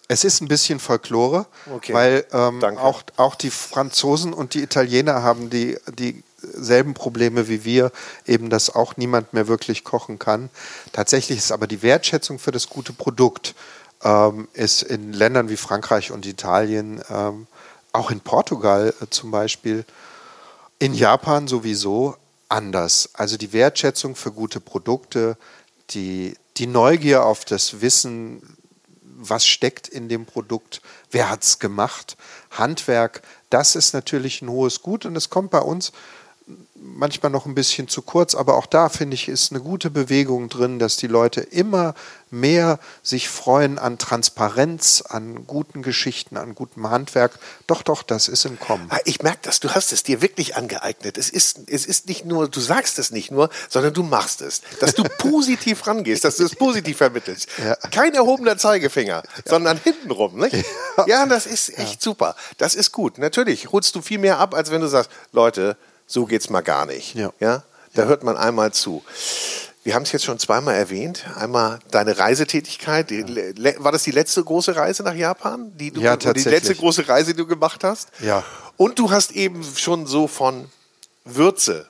[0.09, 1.95] Es ist ein bisschen Folklore, okay.
[1.95, 7.93] weil ähm, auch, auch die Franzosen und die Italiener haben die, dieselben Probleme wie wir,
[8.27, 10.51] eben dass auch niemand mehr wirklich kochen kann.
[10.93, 13.55] Tatsächlich ist aber die Wertschätzung für das gute Produkt
[14.05, 17.47] ähm, ist in Ländern wie Frankreich und Italien, ähm,
[17.93, 19.85] auch in Portugal äh, zum Beispiel,
[20.79, 22.17] in Japan sowieso
[22.53, 23.11] anders.
[23.15, 25.37] Also die Wertschätzung für gute Produkte,
[25.91, 28.57] die, die Neugier auf das Wissen,
[29.01, 32.17] was steckt in dem Produkt, wer hat es gemacht,
[32.51, 35.93] Handwerk, das ist natürlich ein hohes Gut und es kommt bei uns
[36.75, 40.49] manchmal noch ein bisschen zu kurz, aber auch da finde ich, ist eine gute Bewegung
[40.49, 41.95] drin, dass die Leute immer
[42.31, 47.39] mehr sich freuen an Transparenz, an guten Geschichten, an gutem Handwerk.
[47.67, 48.87] Doch, doch, das ist im Kommen.
[48.89, 51.19] Ah, ich merke das, du hast es dir wirklich angeeignet.
[51.19, 54.63] Es ist, es ist nicht nur, du sagst es nicht nur, sondern du machst es.
[54.81, 57.49] Dass du positiv rangehst, dass du es positiv vermittelst.
[57.63, 57.77] Ja.
[57.91, 59.43] Kein erhobener Zeigefinger, ja.
[59.45, 60.39] sondern hintenrum.
[60.39, 60.65] Nicht?
[60.97, 61.07] Ja.
[61.07, 62.35] ja, das ist echt super.
[62.57, 63.19] Das ist gut.
[63.19, 65.77] Natürlich holst du viel mehr ab, als wenn du sagst, Leute,
[66.13, 67.15] so geht's mal gar nicht.
[67.15, 67.33] Ja.
[67.41, 67.63] ja?
[67.95, 69.03] Da hört man einmal zu.
[69.83, 71.25] Wir haben es jetzt schon zweimal erwähnt.
[71.37, 73.11] Einmal deine Reisetätigkeit.
[73.11, 73.25] Ja.
[73.79, 75.73] War das die letzte große Reise nach Japan?
[75.77, 76.45] Die du, ja, tatsächlich.
[76.45, 78.11] Die letzte große Reise, die du gemacht hast?
[78.21, 78.45] Ja.
[78.77, 80.71] Und du hast eben schon so von
[81.25, 81.89] Würze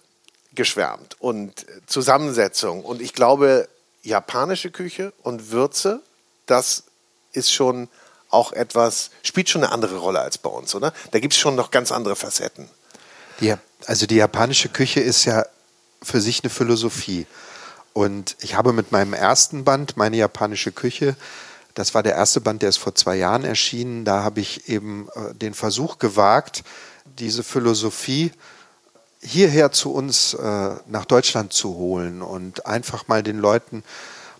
[0.54, 2.84] geschwärmt und Zusammensetzung.
[2.84, 3.68] Und ich glaube,
[4.02, 6.00] japanische Küche und Würze,
[6.46, 6.84] das
[7.32, 7.88] ist schon
[8.30, 10.92] auch etwas, spielt schon eine andere Rolle als bei uns, oder?
[11.10, 12.68] Da gibt es schon noch ganz andere Facetten.
[13.42, 13.54] Die,
[13.86, 15.44] also die japanische Küche ist ja
[16.00, 17.26] für sich eine Philosophie.
[17.92, 21.16] Und ich habe mit meinem ersten Band, meine japanische Küche,
[21.74, 25.08] das war der erste Band, der ist vor zwei Jahren erschienen, da habe ich eben
[25.14, 26.62] äh, den Versuch gewagt,
[27.18, 28.30] diese Philosophie
[29.20, 33.82] hierher zu uns äh, nach Deutschland zu holen und einfach mal den Leuten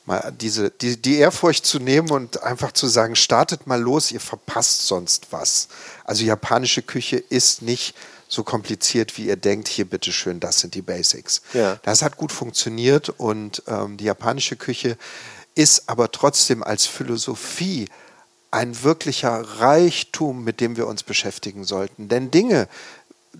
[0.04, 4.20] mal diese, die, die Ehrfurcht zu nehmen und einfach zu sagen, startet mal los, ihr
[4.20, 5.68] verpasst sonst was.
[6.04, 7.94] Also japanische Küche ist nicht
[8.32, 9.68] so kompliziert, wie ihr denkt.
[9.68, 11.42] Hier bitteschön, das sind die Basics.
[11.52, 11.78] Ja.
[11.82, 14.96] Das hat gut funktioniert und ähm, die japanische Küche
[15.54, 17.88] ist aber trotzdem als Philosophie
[18.50, 22.08] ein wirklicher Reichtum, mit dem wir uns beschäftigen sollten.
[22.08, 22.68] Denn Dinge,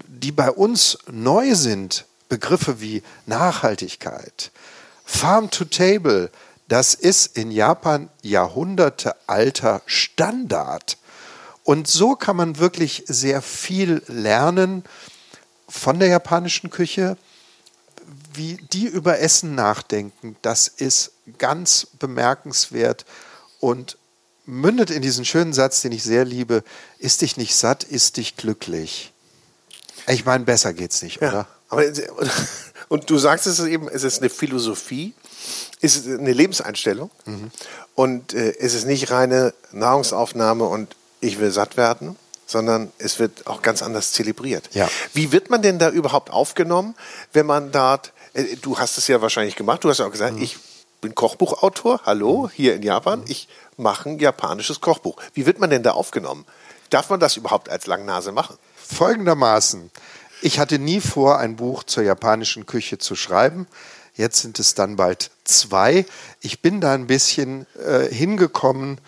[0.09, 4.51] die bei uns neu sind, Begriffe wie Nachhaltigkeit,
[5.07, 6.31] Farm to Table,
[6.69, 10.99] das ist in Japan jahrhundertealter Standard.
[11.65, 14.85] Und so kann man wirklich sehr viel lernen
[15.69, 17.17] von der japanischen Küche,
[18.35, 20.37] wie die über Essen nachdenken.
[20.43, 23.05] Das ist ganz bemerkenswert
[23.61, 23.97] und
[24.45, 26.65] mündet in diesen schönen Satz, den ich sehr liebe:
[26.99, 29.13] Ist dich nicht satt, ist dich glücklich.
[30.09, 31.49] Ich meine, besser geht's nicht, ja, oder?
[31.69, 31.85] Aber,
[32.89, 35.15] und du sagst es eben, es ist eine Philosophie,
[35.81, 37.51] es ist eine Lebenseinstellung mhm.
[37.95, 43.47] und äh, es ist nicht reine Nahrungsaufnahme und ich will satt werden, sondern es wird
[43.47, 44.69] auch ganz anders zelebriert.
[44.73, 44.89] Ja.
[45.15, 46.95] Wie wird man denn da überhaupt aufgenommen,
[47.33, 50.37] wenn man dort, äh, du hast es ja wahrscheinlich gemacht, du hast ja auch gesagt,
[50.37, 50.43] mhm.
[50.43, 50.59] ich
[51.01, 52.51] bin Kochbuchautor, hallo, mhm.
[52.51, 53.27] hier in Japan, mhm.
[53.29, 55.17] ich mache ein japanisches Kochbuch.
[55.33, 56.45] Wie wird man denn da aufgenommen?
[56.91, 58.59] Darf man das überhaupt als Langnase machen?
[58.77, 59.91] Folgendermaßen.
[60.43, 63.67] Ich hatte nie vor, ein Buch zur japanischen Küche zu schreiben.
[64.15, 66.05] Jetzt sind es dann bald zwei.
[66.41, 69.01] Ich bin da ein bisschen äh, hingekommen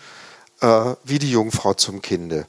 [0.61, 2.45] äh, wie die Jungfrau zum Kinde.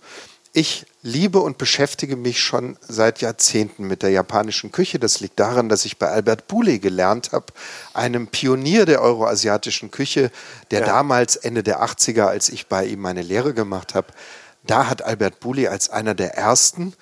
[0.52, 4.98] Ich liebe und beschäftige mich schon seit Jahrzehnten mit der japanischen Küche.
[4.98, 7.46] Das liegt daran, dass ich bei Albert Bouley gelernt habe,
[7.92, 10.30] einem Pionier der euroasiatischen Küche,
[10.70, 10.86] der ja.
[10.86, 14.08] damals Ende der 80er, als ich bei ihm meine Lehre gemacht habe,
[14.66, 16.94] da hat Albert Bouley als einer der ersten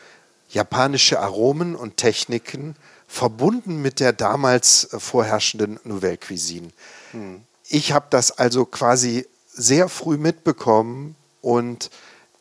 [0.50, 2.74] japanische Aromen und Techniken
[3.06, 6.70] verbunden mit der damals vorherrschenden Nouvelle Cuisine.
[7.12, 7.42] Hm.
[7.68, 11.90] Ich habe das also quasi sehr früh mitbekommen und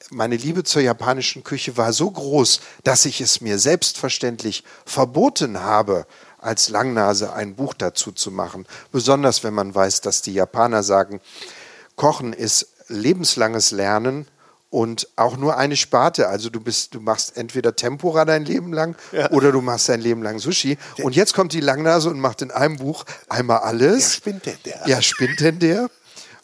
[0.10, 6.06] meine Liebe zur japanischen Küche war so groß, dass ich es mir selbstverständlich verboten habe,
[6.40, 8.66] als Langnase ein Buch dazu zu machen.
[8.92, 11.22] Besonders wenn man weiß, dass die Japaner sagen,
[11.96, 14.28] Kochen ist lebenslanges Lernen
[14.70, 16.28] und auch nur eine Sparte.
[16.28, 19.32] Also du bist, du machst entweder Tempura dein Leben lang ja.
[19.32, 20.78] oder du machst dein Leben lang Sushi.
[21.02, 24.04] Und jetzt kommt die Langnase und macht in einem Buch einmal alles.
[24.04, 24.82] Ja, spinnt denn der?
[24.88, 25.90] Ja, spinnt denn der?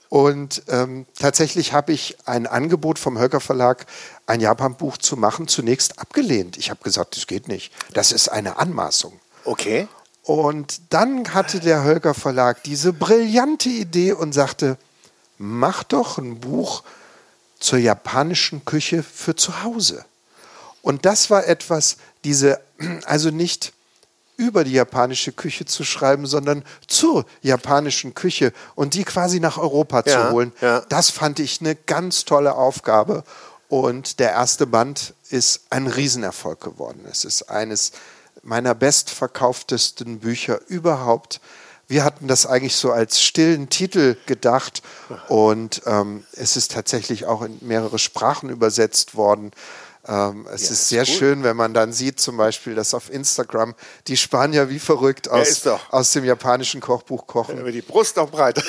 [0.09, 3.85] Und ähm, tatsächlich habe ich ein Angebot vom Höcker Verlag,
[4.25, 6.57] ein Japan-Buch zu machen, zunächst abgelehnt.
[6.57, 7.71] Ich habe gesagt, das geht nicht.
[7.93, 9.19] Das ist eine Anmaßung.
[9.45, 9.87] Okay.
[10.23, 14.77] Und dann hatte der Hölker Verlag diese brillante Idee und sagte,
[15.37, 16.83] mach doch ein Buch
[17.59, 20.05] zur japanischen Küche für zu Hause.
[20.81, 22.59] Und das war etwas, diese,
[23.05, 23.73] also nicht
[24.39, 30.03] über die japanische Küche zu schreiben, sondern zur japanischen Küche und die quasi nach Europa
[30.05, 30.53] Ja, zu holen.
[30.61, 30.79] ja.
[30.87, 33.23] Das fand ich eine ganz tolle Aufgabe.
[33.67, 37.05] Und der erste Band ist ein Riesenerfolg geworden.
[37.11, 37.91] Es ist eines
[38.41, 41.41] meiner bestverkauftesten Bücher überhaupt.
[41.87, 44.81] Wir hatten das eigentlich so als stillen Titel gedacht
[45.27, 49.51] und ähm, es ist tatsächlich auch in mehrere Sprachen übersetzt worden.
[50.09, 51.05] Ähm, es Ja, ist ist sehr cool.
[51.07, 53.75] schön, wenn man dann sieht, zum Beispiel, dass auf Instagram
[54.07, 55.79] die Spanier wie verrückt aus, ist doch.
[55.93, 57.59] aus dem japanischen Kochbuch kochen.
[57.59, 58.63] Aber die Brust noch breiter.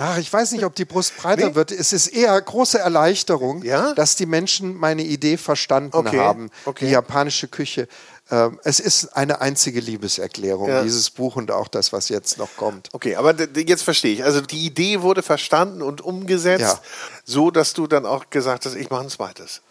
[0.00, 1.54] Ach, ich weiß nicht, ob die Brust breiter Nee?
[1.56, 1.72] wird.
[1.72, 3.94] Es ist eher große Erleichterung, Ja?
[3.94, 6.50] dass die Menschen meine Idee verstanden Okay, haben.
[6.66, 6.86] okay.
[6.86, 7.88] Die japanische Küche.
[8.30, 10.82] Ähm, es ist eine einzige Liebeserklärung, Ja.
[10.82, 12.90] dieses Buch und auch das, was jetzt noch kommt.
[12.92, 14.22] Okay, aber jetzt verstehe ich.
[14.24, 16.78] Also die Idee wurde verstanden und umgesetzt, Ja.
[17.24, 19.62] so dass du dann auch gesagt hast, ich mache ein zweites.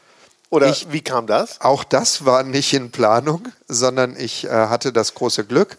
[0.49, 1.59] Oder Ich- wie kam das?
[1.61, 5.77] Auch das war nicht in Planung, sondern ich äh, hatte das große Glück.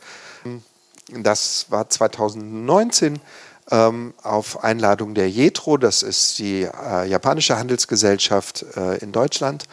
[1.11, 3.19] Das war 2019
[3.71, 9.65] ähm, auf Einladung der JETRO, das ist die äh, japanische Handelsgesellschaft äh, in Deutschland.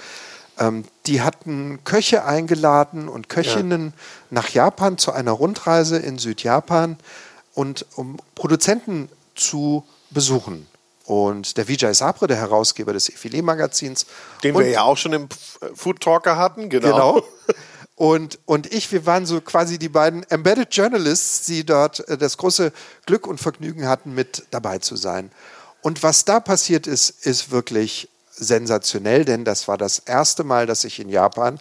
[0.57, 3.93] Ähm, die hatten Köche eingeladen und Köchinnen
[4.29, 6.97] nach Japan zu einer Rundreise in Südjapan
[7.53, 10.67] und um Produzenten zu besuchen.
[11.05, 14.05] Und der Vijay Sabre, der Herausgeber des Effilé-Magazins,
[14.43, 16.89] Den und wir ja auch schon im F- Food Talker hatten, genau.
[16.91, 17.23] Genau.
[17.97, 22.35] Und, und ich, wir waren so quasi die beiden Embedded Journalists, die dort äh, das
[22.35, 22.73] große
[23.05, 25.31] Glück und Vergnügen hatten, mit dabei zu sein.
[25.81, 30.83] Und was da passiert ist, ist wirklich sensationell, denn das war das erste Mal, dass
[30.83, 31.57] ich in Japan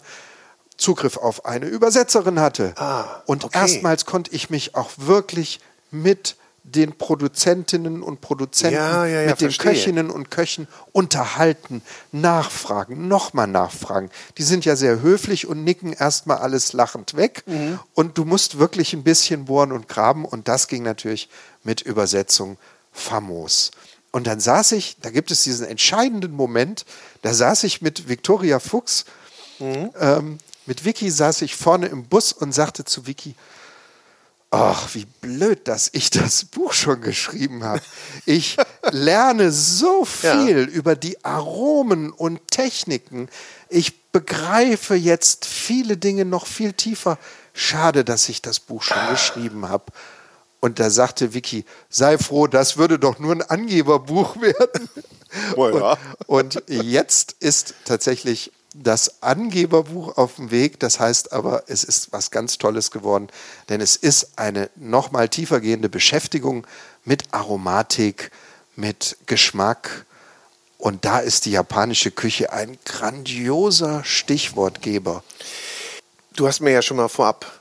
[0.75, 2.73] Zugriff auf eine Übersetzerin hatte.
[2.75, 3.57] Ah, und okay.
[3.57, 6.35] erstmals konnte ich mich auch wirklich mit
[6.67, 9.71] den Produzentinnen und Produzenten, Ja, ja, ja, mit den verstehe.
[9.71, 14.09] Köchinnen und Köchen unterhalten, nachfragen, nochmal nachfragen.
[14.37, 17.43] Die sind ja sehr höflich und nicken erstmal alles lachend weg.
[17.45, 17.79] Mhm.
[17.93, 20.25] Und du musst wirklich ein bisschen bohren und graben.
[20.25, 21.29] Und das ging natürlich
[21.63, 22.57] mit Übersetzung
[22.91, 23.71] famos.
[24.11, 26.85] Und dann saß ich, da gibt es diesen entscheidenden Moment,
[27.21, 29.05] da saß ich mit Viktoria Fuchs,
[29.59, 29.91] Mhm.
[29.99, 33.35] ähm, mit Vicky saß ich vorne im Bus und sagte zu Vicky,
[34.57, 37.81] Ach, wie blöd, dass ich das Buch schon geschrieben habe.
[38.25, 38.55] Ich
[38.89, 43.27] lerne so viel über die Aromen und Techniken.
[43.67, 47.17] Ich begreife jetzt viele Dinge noch viel tiefer.
[47.53, 49.91] Schade, dass ich das Buch schon geschrieben habe.
[50.61, 54.89] Und da sagte Vicky, sei froh, das würde doch nur ein Angeberbuch werden.
[55.57, 55.97] Oh ja.
[56.27, 60.79] Und, und jetzt ist tatsächlich das Angeberbuch auf dem Weg.
[60.79, 63.29] Das heißt aber, es ist was ganz Tolles geworden,
[63.69, 66.67] denn es ist eine nochmal tiefergehende Beschäftigung
[67.03, 68.31] mit Aromatik,
[68.75, 70.05] mit Geschmack.
[70.77, 75.23] Und da ist die japanische Küche ein grandioser Stichwortgeber.
[76.35, 77.59] Du hast mir ja schon mal vorab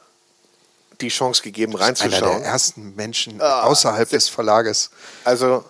[1.01, 2.43] die Chance gegeben, Einer der reinzuschauen.
[2.43, 4.91] ersten Menschen außerhalb des Verlages.
[5.25, 5.65] Also,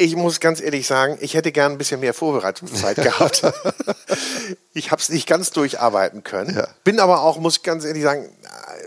[0.00, 3.42] ich muss ganz ehrlich sagen, ich hätte gern ein bisschen mehr Vorbereitungszeit gehabt.
[4.74, 6.56] ich habe es nicht ganz durcharbeiten können.
[6.56, 6.68] Ja.
[6.84, 8.28] Bin aber auch, muss ich ganz ehrlich sagen,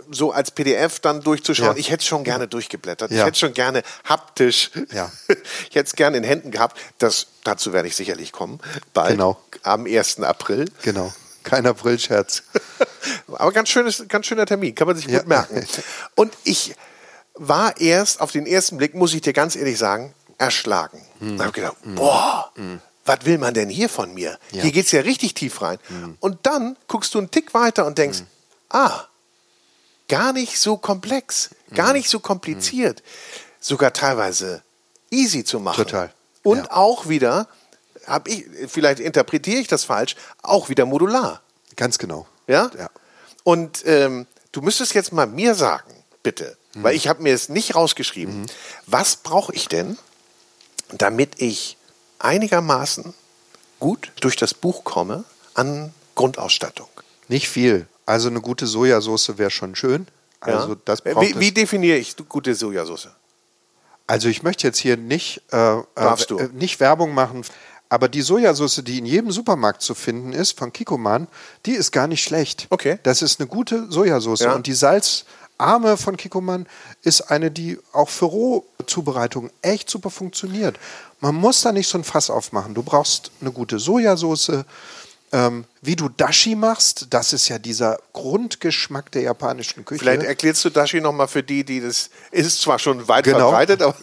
[0.09, 1.73] so als PDF dann durchzuschauen.
[1.75, 1.77] Ja.
[1.79, 3.11] Ich hätte es schon gerne durchgeblättert.
[3.11, 3.25] Ich Ja.
[3.25, 4.71] hätte es schon gerne haptisch.
[5.69, 6.77] Ich hätte es gerne in Händen gehabt.
[6.99, 8.59] Das, dazu werde ich sicherlich kommen.
[8.93, 9.39] Bald, Genau.
[9.63, 10.19] am 1.
[10.21, 10.65] April.
[10.83, 11.11] Genau.
[11.43, 12.43] Kein Aprilscherz.
[13.27, 15.65] Aber ganz, schönes, ganz schöner Termin, kann man sich gut merken.
[16.15, 16.75] Und ich
[17.35, 21.01] war erst, auf den ersten Blick, muss ich dir ganz ehrlich sagen, erschlagen.
[21.19, 21.37] Hm.
[21.37, 22.51] Da habe ich gedacht, boah,
[23.05, 24.31] was will man denn hier von mir?
[24.51, 24.57] Ja.
[24.57, 24.61] Hm.
[24.61, 25.77] Hier geht es ja richtig tief rein.
[26.19, 28.19] Und dann guckst du einen Tick weiter und denkst,
[28.69, 29.05] ah,
[30.07, 31.75] gar nicht so komplex, Hm.
[31.77, 33.03] gar nicht so kompliziert,
[33.59, 34.61] sogar teilweise
[35.11, 35.77] easy zu machen.
[35.85, 36.11] Total.
[36.43, 36.71] Und Ja.
[36.71, 37.47] auch wieder,
[38.07, 41.41] hab ich, vielleicht interpretiere ich das falsch, auch wieder modular.
[41.75, 42.27] Ganz genau.
[42.47, 42.69] Ja?
[42.77, 42.89] Ja.
[43.43, 45.91] Und ähm, du müsstest jetzt mal mir sagen,
[46.21, 46.83] bitte, Mhm.
[46.83, 48.45] weil ich habe mir es nicht rausgeschrieben,
[48.87, 49.97] was brauche ich denn,
[50.97, 51.77] damit ich
[52.19, 53.13] einigermaßen
[53.79, 56.87] gut durch das Buch komme an Grundausstattung?
[57.27, 57.87] Nicht viel.
[58.05, 60.07] Also eine gute Sojasauce wäre schon schön.
[60.39, 60.75] Also Ja?
[60.85, 63.09] das braucht wie, wie definiere ich gute Sojasauce?
[64.07, 67.45] Also ich möchte jetzt hier nicht, äh, äh, äh, nicht Werbung machen,
[67.87, 71.27] aber die Sojasauce, die in jedem Supermarkt zu finden ist, von Kikoman,
[71.65, 72.67] die ist gar nicht schlecht.
[72.69, 72.99] Okay.
[73.03, 74.53] Das ist eine gute Sojasauce Ja.
[74.55, 74.73] und die
[75.57, 76.67] Arme von Kikoman
[77.01, 80.77] ist eine, die auch für Rohzubereitung echt super funktioniert.
[81.19, 82.73] Man muss da nicht so ein Fass aufmachen.
[82.73, 84.65] Du brauchst eine gute Sojasauce,
[85.33, 89.99] ähm, wie du Dashi machst, das ist ja dieser Grundgeschmack der japanischen Küche.
[89.99, 93.39] Vielleicht erklärst du Dashi nochmal für die, die das ist zwar schon weit genau.
[93.39, 93.95] verbreitet, aber.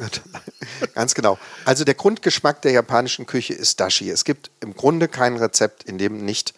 [0.94, 1.38] Ganz genau.
[1.64, 4.10] Also der Grundgeschmack der japanischen Küche ist Dashi.
[4.10, 6.52] Es gibt im Grunde kein Rezept, in dem nicht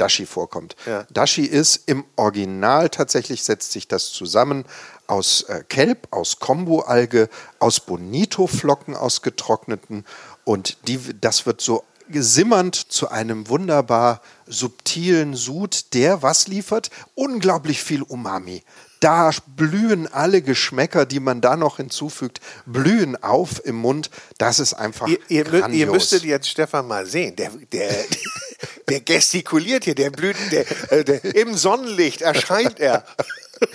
[0.00, 0.76] Dashi vorkommt.
[0.86, 1.06] Ja.
[1.10, 4.64] Dashi ist im Original tatsächlich, setzt sich das zusammen
[5.06, 10.04] aus äh, Kelb, aus Kombu-Alge, aus Bonito-Flocken, aus getrockneten
[10.44, 16.90] und die, das wird so gesimmernd zu einem wunderbar subtilen Sud, der was liefert?
[17.14, 18.62] Unglaublich viel Umami.
[19.00, 24.10] Da blühen alle Geschmäcker, die man da noch hinzufügt, blühen auf im Mund.
[24.36, 25.80] Das ist einfach ihr, ihr, grandios.
[25.80, 27.34] ihr müsstet jetzt Stefan mal sehen.
[27.36, 27.90] Der, der,
[28.90, 33.04] der gestikuliert hier, der blüht, der, äh, der, im Sonnenlicht erscheint er.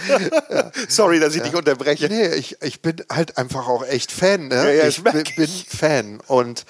[0.89, 1.47] Sorry, dass ich ja.
[1.47, 2.07] dich unterbreche.
[2.07, 4.47] Nee, ich, ich bin halt einfach auch echt Fan.
[4.47, 4.55] Ne?
[4.55, 6.19] Ja, ja, ich bin, bin Fan.
[6.27, 6.65] Und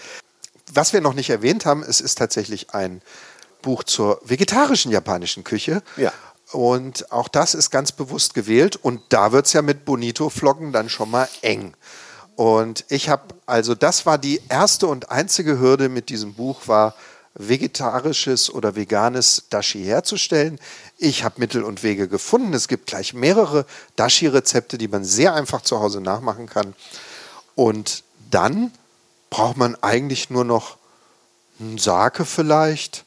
[0.75, 3.01] was wir noch nicht erwähnt haben, es ist tatsächlich ein
[3.61, 5.81] Buch zur vegetarischen japanischen Küche.
[5.97, 6.13] Ja.
[6.51, 8.75] Und auch das ist ganz bewusst gewählt.
[8.75, 11.75] Und da wird es ja mit Bonito-Flocken dann schon mal eng.
[12.35, 16.95] Und ich habe, also das war die erste und einzige Hürde mit diesem Buch, war
[17.33, 20.59] vegetarisches oder veganes Dashi herzustellen.
[20.97, 22.53] Ich habe Mittel und Wege gefunden.
[22.53, 26.75] Es gibt gleich mehrere Dashi-Rezepte, die man sehr einfach zu Hause nachmachen kann.
[27.55, 28.71] Und dann
[29.29, 30.77] braucht man eigentlich nur noch
[31.59, 33.05] einen Sake vielleicht.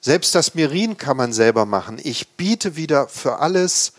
[0.00, 2.00] Selbst das Mirin kann man selber machen.
[2.02, 3.92] Ich biete wieder für alles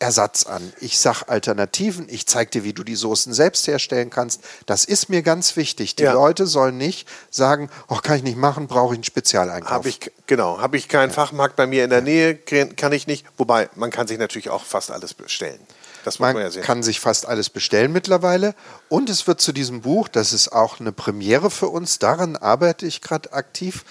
[0.00, 0.72] Ersatz an.
[0.80, 4.40] Ich sage Alternativen, ich zeige dir, wie du die Soßen selbst herstellen kannst.
[4.64, 5.94] Das ist mir ganz wichtig.
[5.94, 6.14] Die ja.
[6.14, 9.70] Leute sollen nicht sagen, oh, kann ich nicht machen, brauche ich einen Spezialeinkauf.
[9.70, 11.14] Hab ich, genau, habe ich keinen ja.
[11.14, 13.26] Fachmarkt bei mir in der Nähe, kann ich nicht.
[13.36, 15.60] Wobei, man kann sich natürlich auch fast alles bestellen.
[16.04, 18.54] Das man, man ja kann sich fast alles bestellen mittlerweile.
[18.88, 22.86] Und es wird zu diesem Buch, das ist auch eine Premiere für uns, daran arbeite
[22.86, 23.84] ich gerade aktiv,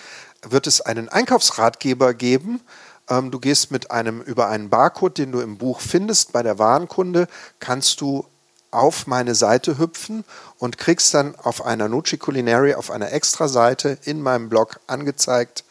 [0.48, 2.62] wird es einen Einkaufsratgeber geben.
[3.10, 6.60] Ähm, du gehst mit einem über einen Barcode, den du im Buch findest, bei der
[6.60, 7.28] Warenkunde,
[7.60, 8.26] kannst du
[8.72, 10.24] auf meine Seite hüpfen
[10.58, 15.64] und kriegst dann auf einer Nucci Culinary, auf einer Extra-Seite in meinem Blog angezeigt,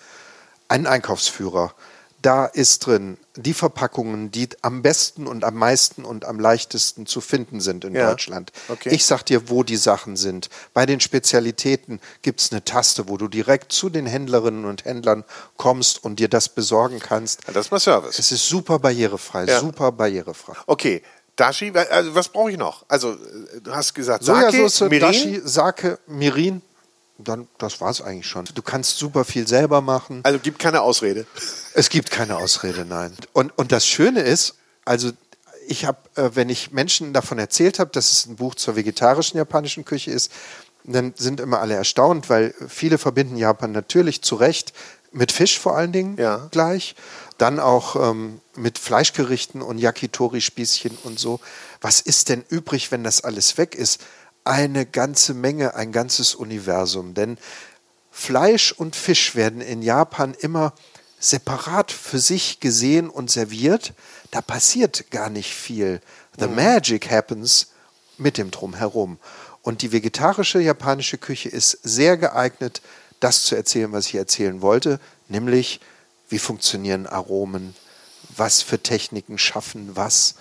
[0.68, 1.72] einen Einkaufsführer
[2.22, 7.20] da ist drin die Verpackungen, die am besten und am meisten und am leichtesten zu
[7.20, 8.11] finden sind in ja.
[8.11, 8.50] Deutschland.
[8.68, 8.90] Okay.
[8.92, 10.48] Ich sag dir, wo die Sachen sind.
[10.74, 15.24] Bei den Spezialitäten gibt es eine Taste, wo du direkt zu den Händlerinnen und Händlern
[15.57, 17.46] kommst und dir das besorgen kannst.
[17.46, 18.18] Ja, das ist mal Service.
[18.18, 19.61] Es ist super barrierefrei, ja.
[19.61, 20.54] super barrierefrei.
[20.66, 21.02] Okay,
[21.37, 22.85] Dashi, also was brauche ich noch?
[22.88, 23.16] Also,
[23.62, 25.00] du hast gesagt, Sake, Sojasauce, Mirin?
[25.00, 26.62] Dashi, Sake, Mirin,
[27.18, 28.44] dann, das war es eigentlich schon.
[28.54, 30.20] Du kannst super viel selber machen.
[30.22, 31.26] Also gibt keine Ausrede.
[31.74, 33.12] Es gibt keine Ausrede, nein.
[33.33, 34.54] Und, und das Schöne ist,
[34.85, 35.11] also
[35.66, 39.37] ich habe, äh, wenn ich Menschen davon erzählt habe, dass es ein Buch zur vegetarischen
[39.37, 40.33] japanischen Küche ist,
[40.85, 44.72] dann sind immer alle erstaunt, weil viele verbinden Japan natürlich zu Recht
[45.12, 46.48] mit Fisch vor allen Dingen ja.
[46.50, 46.94] gleich,
[47.37, 51.40] dann auch ähm, mit Fleischgerichten und Yakitori-Spießchen und so.
[51.81, 54.00] Was ist denn übrig, wenn das alles weg ist?
[54.44, 57.14] Eine ganze Menge, ein ganzes Universum.
[57.14, 57.38] Denn
[58.11, 60.72] Fleisch und Fisch werden in Japan immer
[61.20, 63.92] separat für sich gesehen und serviert.
[64.31, 66.01] Da passiert gar nicht viel.
[66.38, 66.57] The mhm.
[66.57, 67.68] magic happens
[68.16, 69.18] mit dem Drumherum.
[69.62, 72.81] Und die vegetarische japanische Küche ist sehr geeignet,
[73.20, 75.81] das zu erzählen, was ich erzählen wollte, nämlich
[76.29, 77.74] wie funktionieren Aromen,
[78.37, 80.35] was für Techniken schaffen was.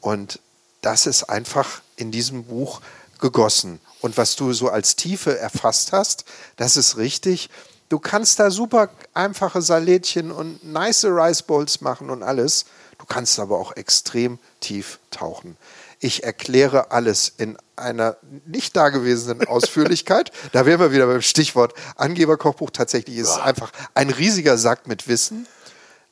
[0.00, 0.40] Und
[0.82, 2.80] das ist einfach in diesem Buch
[3.20, 3.80] gegossen.
[4.00, 6.24] Und was du so als Tiefe erfasst hast,
[6.56, 7.50] das ist richtig.
[7.88, 12.66] Du kannst da super einfache Salätchen und nice Rice Bowls machen und alles.
[12.98, 15.56] Du kannst aber auch extrem tief tauchen.
[15.98, 20.32] Ich erkläre alles in einer nicht dagewesenen Ausführlichkeit.
[20.52, 22.70] da wären wir wieder beim Stichwort Angeberkochbuch.
[22.70, 25.46] Tatsächlich ist es einfach ein riesiger Sack mit Wissen.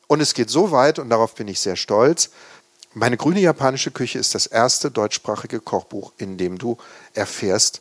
[0.08, 2.30] Und es geht so weit, und darauf bin ich sehr stolz,
[2.94, 6.78] meine grüne japanische Küche ist das erste deutschsprachige Kochbuch, in dem du
[7.14, 7.80] erfährst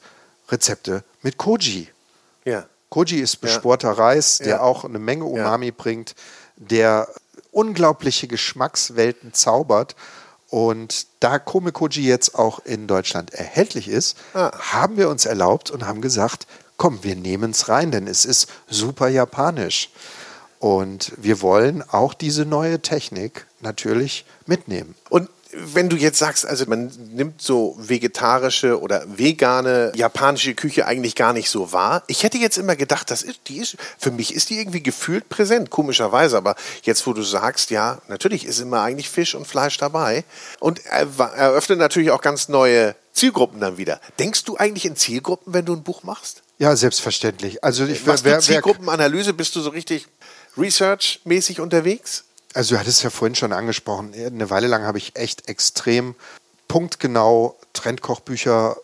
[0.49, 1.87] Rezepte mit Koji.
[2.45, 2.65] Ja.
[2.89, 3.93] Koji ist besporter ja.
[3.93, 4.61] Reis, der ja.
[4.61, 5.73] auch eine Menge Umami ja.
[5.75, 6.15] bringt,
[6.55, 7.07] der
[7.51, 9.95] unglaubliche Geschmackswelten zaubert.
[10.49, 14.51] Und da Kome Koji jetzt auch in Deutschland erhältlich ist, ah.
[14.57, 18.47] haben wir uns erlaubt und haben gesagt, komm, wir nehmen es rein, denn es ist
[18.69, 19.89] super japanisch.
[20.59, 24.95] Und wir wollen auch diese neue Technik natürlich mitnehmen.
[25.09, 31.15] Und wenn du jetzt sagst, also man nimmt so vegetarische oder vegane japanische Küche eigentlich
[31.15, 32.03] gar nicht so wahr.
[32.07, 35.29] Ich hätte jetzt immer gedacht, das ist, die ist, für mich ist die irgendwie gefühlt
[35.29, 36.37] präsent, komischerweise.
[36.37, 40.23] Aber jetzt, wo du sagst, ja, natürlich ist immer eigentlich Fisch und Fleisch dabei
[40.59, 43.99] und eröffnet natürlich auch ganz neue Zielgruppen dann wieder.
[44.19, 46.43] Denkst du eigentlich in Zielgruppen, wenn du ein Buch machst?
[46.59, 47.63] Ja, selbstverständlich.
[47.63, 49.33] Also ich Machst wer, du Zielgruppenanalyse?
[49.33, 50.07] Bist du so richtig
[50.57, 52.23] research-mäßig unterwegs?
[52.53, 56.15] Also du hattest ja vorhin schon angesprochen, eine Weile lang habe ich echt extrem
[56.67, 58.77] punktgenau Trendkochbücher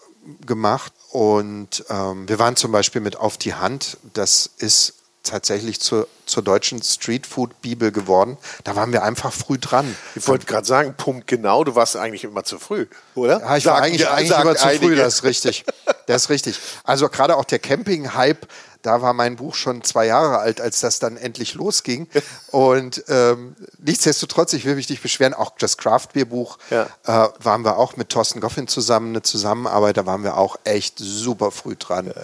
[0.45, 4.93] gemacht und ähm, wir waren zum Beispiel mit Auf die Hand, das ist
[5.23, 8.37] tatsächlich zur, zur deutschen Streetfood-Bibel geworden.
[8.65, 9.95] Da waren wir einfach früh dran.
[10.15, 13.39] Ich wollte gerade sagen, Punkt genau, du warst eigentlich immer zu früh, oder?
[13.39, 15.65] Ja, ich war sagen, eigentlich, eigentlich immer zu früh, das ist richtig.
[16.07, 16.59] Das ist richtig.
[16.83, 18.47] Also gerade auch der Camping-Hype,
[18.83, 22.07] da war mein Buch schon zwei Jahre alt, als das dann endlich losging.
[22.51, 26.83] Und ähm, nichtsdestotrotz, ich will mich nicht beschweren, auch das Craft-Bier-Buch ja.
[27.05, 30.99] äh, waren wir auch mit Thorsten Goffin zusammen, eine Zusammenarbeit, da waren wir auch echt
[30.99, 32.07] super früh dran.
[32.07, 32.21] Ja.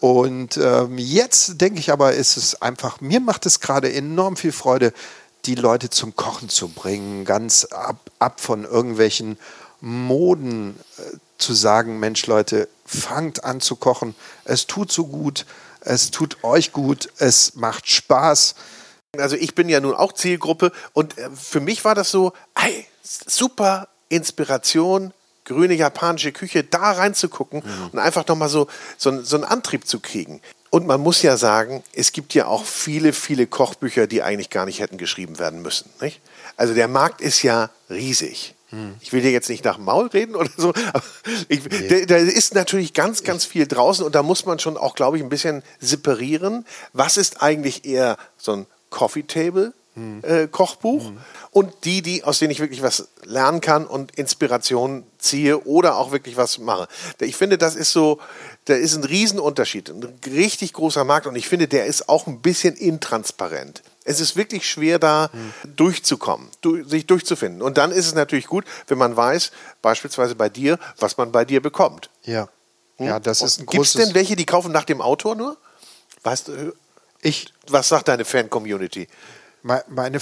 [0.00, 4.52] Und ähm, jetzt denke ich aber, ist es einfach, mir macht es gerade enorm viel
[4.52, 4.94] Freude,
[5.44, 9.38] die Leute zum Kochen zu bringen, ganz ab, ab von irgendwelchen
[9.80, 15.46] Moden äh, zu sagen, Mensch Leute, fangt an zu kochen, es tut so gut,
[15.80, 18.54] es tut euch gut, es macht Spaß.
[19.18, 22.86] Also ich bin ja nun auch Zielgruppe und äh, für mich war das so, hey,
[23.02, 25.12] super Inspiration,
[25.44, 27.90] grüne japanische Küche, da reinzugucken mhm.
[27.92, 30.40] und einfach nochmal so, so, so einen Antrieb zu kriegen.
[30.70, 34.66] Und man muss ja sagen, es gibt ja auch viele, viele Kochbücher, die eigentlich gar
[34.66, 35.90] nicht hätten geschrieben werden müssen.
[36.00, 36.20] Nicht?
[36.56, 38.54] Also der Markt ist ja riesig.
[38.70, 38.94] Hm.
[39.00, 41.02] Ich will dir jetzt nicht nach dem Maul reden oder so, aber
[41.48, 42.06] ich, nee.
[42.06, 45.22] da, ist natürlich ganz, ganz viel draußen und da muss man schon auch, glaube ich,
[45.22, 46.64] ein bisschen separieren.
[46.92, 50.22] Was ist eigentlich eher so ein Coffee Table hm.
[50.22, 51.18] äh, Kochbuch hm
[51.52, 56.12] und die, die, aus denen ich wirklich was lernen kann und Inspiration ziehe oder auch
[56.12, 56.88] wirklich was mache.
[57.20, 58.20] Ich finde, das ist so,
[58.66, 62.40] da ist ein Riesenunterschied, ein richtig großer Markt und ich finde, der ist auch ein
[62.40, 63.82] bisschen intransparent.
[64.04, 65.76] Es ist wirklich schwer, da hm.
[65.76, 67.62] durchzukommen, durch, sich durchzufinden.
[67.62, 69.50] Und dann ist es natürlich gut, wenn man weiß,
[69.82, 72.10] beispielsweise bei dir, was man bei dir bekommt.
[72.24, 72.48] Ja.
[72.96, 73.06] Hm?
[73.06, 75.56] Ja, das ist ein Gibt es denn welche, die kaufen nach dem Autor nur?
[76.22, 76.74] Weißt du,
[77.22, 79.08] ich, was sagt deine Fan-Community?
[79.62, 80.20] meine,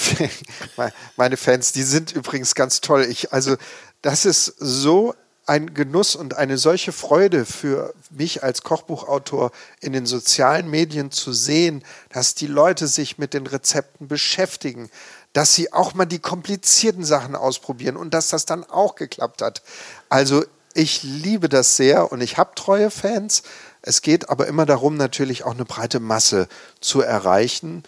[1.16, 3.06] meine Fans, die sind übrigens ganz toll.
[3.08, 3.56] Ich, also,
[4.02, 5.14] das ist so
[5.48, 11.32] ein Genuss und eine solche Freude für mich als Kochbuchautor in den sozialen Medien zu
[11.32, 14.90] sehen, dass die Leute sich mit den Rezepten beschäftigen,
[15.32, 19.62] dass sie auch mal die komplizierten Sachen ausprobieren und dass das dann auch geklappt hat.
[20.10, 20.44] Also
[20.74, 23.42] ich liebe das sehr und ich habe treue Fans.
[23.80, 26.46] Es geht aber immer darum, natürlich auch eine breite Masse
[26.80, 27.84] zu erreichen.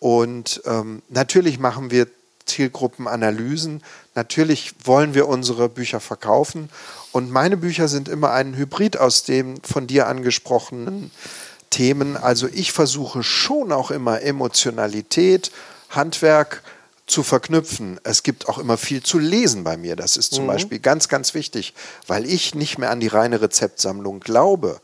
[0.00, 2.08] Und ähm, natürlich machen wir
[2.46, 3.82] Zielgruppenanalysen.
[4.14, 6.68] Natürlich wollen wir unsere Bücher verkaufen.
[7.12, 11.10] Und meine Bücher sind immer ein Hybrid aus den von dir angesprochenen
[11.70, 12.16] Themen.
[12.16, 15.50] Also ich versuche schon auch immer Emotionalität,
[15.90, 16.62] Handwerk
[17.06, 18.00] zu verknüpfen.
[18.02, 19.94] Es gibt auch immer viel zu lesen bei mir.
[19.94, 20.48] Das ist zum mhm.
[20.48, 21.74] Beispiel ganz, ganz wichtig,
[22.06, 24.80] weil ich nicht mehr an die reine Rezeptsammlung glaube.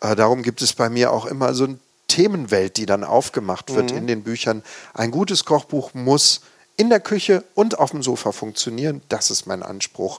[0.00, 3.92] Äh, darum gibt es bei mir auch immer so ein Themenwelt, die dann aufgemacht wird
[3.92, 3.98] mhm.
[3.98, 4.62] in den Büchern.
[4.92, 6.42] Ein gutes Kochbuch muss
[6.76, 9.02] in der Küche und auf dem Sofa funktionieren.
[9.08, 10.18] Das ist mein Anspruch.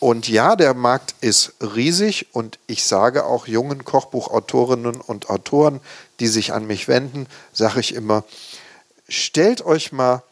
[0.00, 5.80] Und ja, der Markt ist riesig und ich sage auch jungen Kochbuchautorinnen und Autoren,
[6.18, 8.24] die sich an mich wenden, sage ich immer,
[9.08, 10.24] stellt euch mal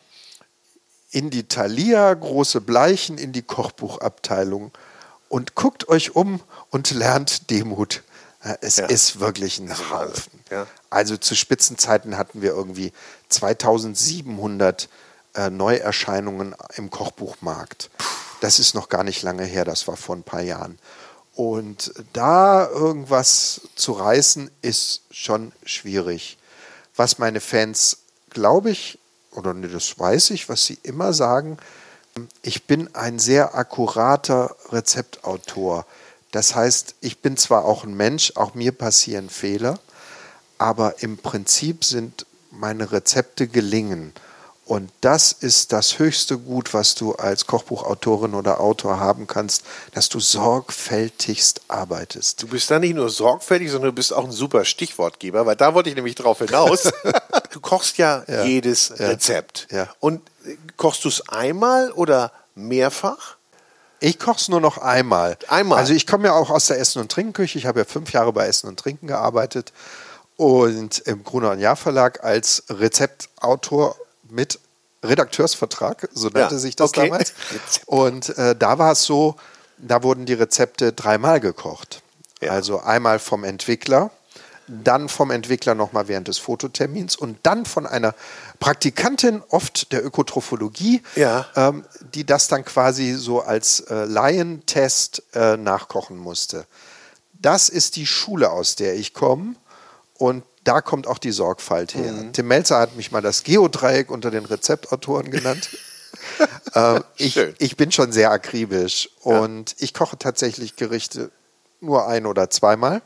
[1.12, 4.72] in die Thalia große Bleichen in die Kochbuchabteilung
[5.28, 6.40] und guckt euch um
[6.70, 8.02] und lernt Demut.
[8.61, 8.86] Es ja.
[8.86, 10.40] ist wirklich ein Haufen.
[10.50, 10.66] Ja.
[10.88, 12.92] Also zu Spitzenzeiten hatten wir irgendwie
[13.28, 14.88] 2700
[15.34, 17.90] äh, Neuerscheinungen im Kochbuchmarkt.
[18.40, 20.78] Das ist noch gar nicht lange her, das war vor ein paar Jahren.
[21.34, 26.38] Und da irgendwas zu reißen, ist schon schwierig.
[26.96, 27.98] Was meine Fans,
[28.30, 28.98] glaube ich,
[29.32, 31.58] oder nee, das weiß ich, was sie immer sagen,
[32.42, 35.86] ich bin ein sehr akkurater Rezeptautor.
[36.32, 39.78] Das heißt, ich bin zwar auch ein Mensch, auch mir passieren Fehler,
[40.58, 44.12] aber im Prinzip sind meine Rezepte gelingen.
[44.70, 49.64] Und das ist das höchste Gut, was du als Kochbuchautorin oder Autor haben kannst,
[49.94, 52.40] dass du sorgfältigst arbeitest.
[52.40, 55.74] Du bist da nicht nur sorgfältig, sondern du bist auch ein super Stichwortgeber, weil da
[55.74, 56.84] wollte ich nämlich drauf hinaus.
[57.50, 59.66] du kochst ja, ja jedes ja, Rezept.
[59.72, 59.88] Ja.
[59.98, 60.22] Und
[60.76, 63.38] kochst du es einmal oder mehrfach?
[63.98, 65.36] Ich koche es nur noch einmal.
[65.48, 65.78] Einmal.
[65.78, 67.58] Also ich komme ja auch aus der Essen- und Trinkenküche.
[67.58, 69.72] Ich habe ja fünf Jahre bei Essen und Trinken gearbeitet
[70.36, 73.96] und im Gruner und Jahr Verlag als Rezeptautor
[74.30, 74.58] mit
[75.02, 77.08] Redakteursvertrag, so nannte Ja, sich das okay.
[77.08, 77.32] damals.
[77.86, 79.36] Und äh, da war es so,
[79.78, 82.02] da wurden die Rezepte dreimal gekocht.
[82.40, 82.52] Ja.
[82.52, 84.10] Also einmal vom Entwickler,
[84.66, 88.14] dann vom Entwickler nochmal während des Fototermins und dann von einer
[88.60, 91.46] Praktikantin, oft der Ökotrophologie, Ja.
[91.56, 96.66] ähm, die das dann quasi so als äh, Laientest äh, nachkochen musste.
[97.32, 99.54] Das ist die Schule, aus der ich komme.
[100.14, 102.12] Und da kommt auch die Sorgfalt her.
[102.12, 102.32] Mhm.
[102.32, 105.70] Tim Melzer hat mich mal das Geodreieck unter den Rezeptautoren genannt.
[106.74, 111.30] ähm, ich, ich bin schon sehr akribisch und ich koche tatsächlich Gerichte
[111.80, 113.02] nur ein oder zweimal.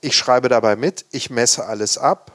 [0.00, 2.32] Ich schreibe dabei mit, ich messe alles ab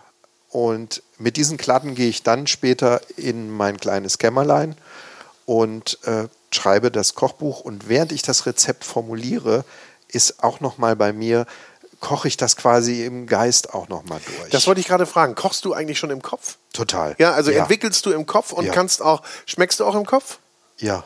[0.49, 4.75] und mit diesen Klatten gehe ich dann später in mein kleines Kämmerlein
[5.45, 7.59] und äh, schreibe das Kochbuch.
[7.59, 9.65] Und während ich das Rezept formuliere,
[10.07, 11.45] ist auch noch mal bei mir,
[12.05, 14.49] koche ich das quasi im Geist auch noch mal durch.
[14.51, 15.33] Das wollte ich gerade fragen.
[15.35, 16.57] Kochst du eigentlich schon im Kopf?
[16.71, 17.15] Total.
[17.17, 18.71] Ja, also entwickelst du im Kopf und Ja.
[18.73, 20.37] kannst auch, schmeckst du auch im Kopf?
[20.77, 21.03] Ja.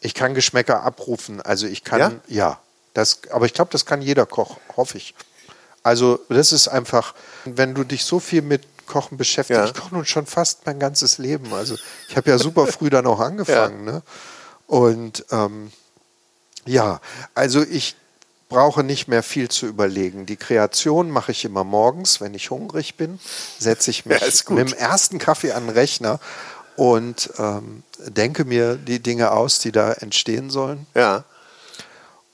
[0.00, 1.40] Ich kann Geschmäcker abrufen.
[1.40, 2.12] Also ich kann, Ja?
[2.26, 2.60] ja,
[2.94, 5.14] das, aber ich glaube, das kann jeder Koch, hoffe ich.
[5.84, 7.14] Also das ist einfach,
[7.44, 9.66] wenn du dich so viel mit Kochen beschäftigst, Ja.
[9.66, 11.52] ich koche nun schon fast mein ganzes Leben.
[11.54, 11.76] Also
[12.08, 13.84] ich habe ja super früh dann auch angefangen.
[13.84, 14.02] Ne?
[14.66, 15.70] Und ähm,
[16.64, 17.00] ja,
[17.34, 17.94] also ich
[18.48, 20.26] brauche nicht mehr viel zu überlegen.
[20.26, 23.18] Die Kreation mache ich immer morgens, wenn ich hungrig bin,
[23.58, 26.18] setze ich mich Ja, mit dem ersten Kaffee an den Rechner
[26.76, 30.86] und ähm, denke mir die Dinge aus, die da entstehen sollen.
[30.94, 31.24] Ja.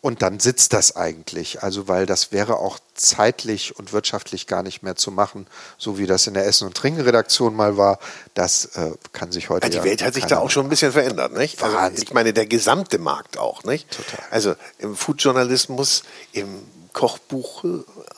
[0.04, 1.62] Und dann sitzt das eigentlich.
[1.62, 5.46] Also, weil das wäre auch zeitlich und wirtschaftlich gar nicht mehr zu machen,
[5.78, 7.98] so wie das in der Essen- und Trinkenredaktion mal war.
[8.34, 9.64] Das äh, kann sich heute.
[9.64, 11.62] Ja, die ja Welt hat sich da auch schon ein bisschen verändert, nicht?
[11.62, 13.90] Also ich meine, der gesamte Markt auch, nicht?
[13.92, 14.26] Total.
[14.30, 16.02] Also im Foodjournalismus,
[16.32, 16.48] im
[16.92, 17.64] Kochbuch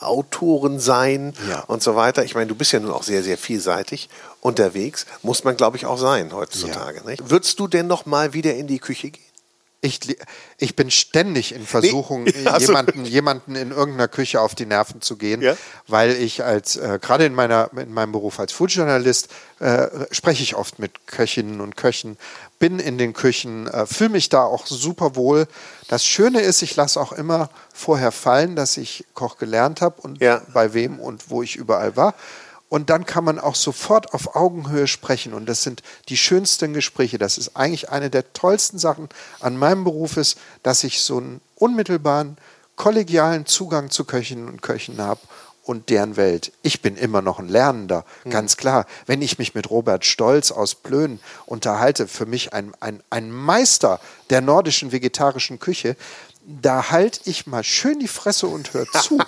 [0.01, 1.61] Autoren sein Ja.
[1.67, 2.25] und so weiter.
[2.25, 4.09] Ich meine, du bist ja nun auch sehr, sehr vielseitig
[4.41, 5.05] unterwegs.
[5.23, 7.29] Muss man, glaube ich, auch sein heutzutage, nicht?
[7.29, 9.23] Würdest du denn noch mal wieder in die Küche gehen?
[9.79, 9.99] Ich,
[10.57, 12.65] ich bin ständig in Versuchung, Ja, so.
[12.67, 15.55] jemanden, jemanden in irgendeiner Küche auf die Nerven zu gehen, Ja.
[15.87, 20.55] weil ich als, äh, gerade in, meiner, in meinem Beruf als Foodjournalist, äh, spreche ich
[20.55, 22.17] oft mit Köchinnen und Köchen,
[22.57, 25.45] bin in den Küchen, äh, fühle mich da auch super wohl.
[25.89, 30.19] Das Schöne ist, ich lasse auch immer vorher fallen, dass ich Koch gelernt habe und
[30.19, 30.41] Ja.
[30.55, 32.15] bei wem und wo ich überall war.
[32.69, 35.33] Und dann kann man auch sofort auf Augenhöhe sprechen.
[35.33, 37.17] Und das sind die schönsten Gespräche.
[37.17, 39.07] Das ist eigentlich eine der tollsten Sachen
[39.39, 42.37] an meinem Beruf ist, dass ich so einen unmittelbaren,
[42.75, 45.21] kollegialen Zugang zu Köchinnen und Köchen habe
[45.67, 46.51] und deren Welt.
[46.61, 48.85] Ich bin immer noch ein Lernender, ganz klar.
[49.05, 53.99] Wenn ich mich mit Robert Stolz aus Plön unterhalte, für mich ein, ein, ein Meister
[54.29, 55.97] der nordischen vegetarischen Küche,
[56.45, 59.19] da halte ich mal schön die Fresse und höre zu,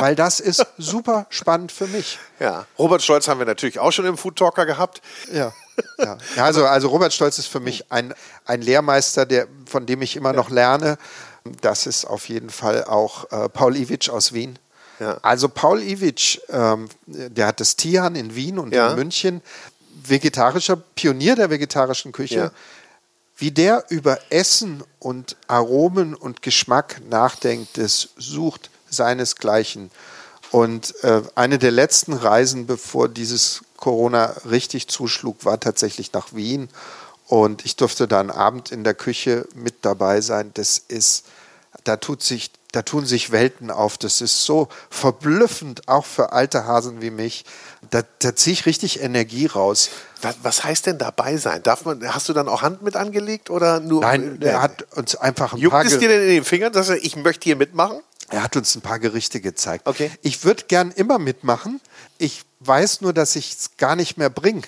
[0.00, 2.18] weil das ist super spannend für mich.
[2.38, 2.66] Ja.
[2.78, 5.00] Robert Stolz haben wir natürlich auch schon im Food Talker gehabt.
[5.32, 5.52] Ja.
[5.98, 6.18] Ja.
[6.36, 10.16] Ja, also, also Robert Stolz ist für mich ein, ein Lehrmeister, der, von dem ich
[10.16, 10.98] immer noch lerne.
[11.62, 14.58] Das ist auf jeden Fall auch äh, Paul Iwitsch aus Wien.
[14.98, 15.16] Ja.
[15.22, 18.90] Also Paul Iwitsch, ähm, der hat das Tian in Wien und Ja.
[18.90, 19.40] in München,
[20.04, 22.34] vegetarischer Pionier der vegetarischen Küche.
[22.34, 22.50] Ja.
[23.36, 29.90] Wie der über Essen und Aromen und Geschmack nachdenkt, das sucht seinesgleichen.
[30.50, 36.68] Und äh, eine der letzten Reisen, bevor dieses Corona richtig zuschlug, war tatsächlich nach Wien.
[37.28, 40.50] Und ich durfte da einen Abend in der Küche mit dabei sein.
[40.54, 41.24] Das ist,
[41.84, 43.96] da tut sich, da tun sich Welten auf.
[43.96, 47.44] Das ist so verblüffend, auch für alte Hasen wie mich.
[47.90, 49.90] Da, da ziehe ich richtig Energie raus.
[50.20, 51.62] Was, was heißt denn dabei sein?
[51.62, 54.00] Darf man, hast du dann auch Hand mit angelegt oder nur?
[54.00, 56.44] Nein, äh, er hat uns einfach ein Juckt paar es Ge- dir denn in den
[56.44, 58.00] Fingern, dass er, ich möchte hier mitmachen?
[58.30, 59.86] Er hat uns ein paar Gerichte gezeigt.
[59.86, 60.10] Okay.
[60.22, 61.80] Ich würde gern immer mitmachen.
[62.18, 64.62] Ich weiß nur, dass ich es gar nicht mehr bringe.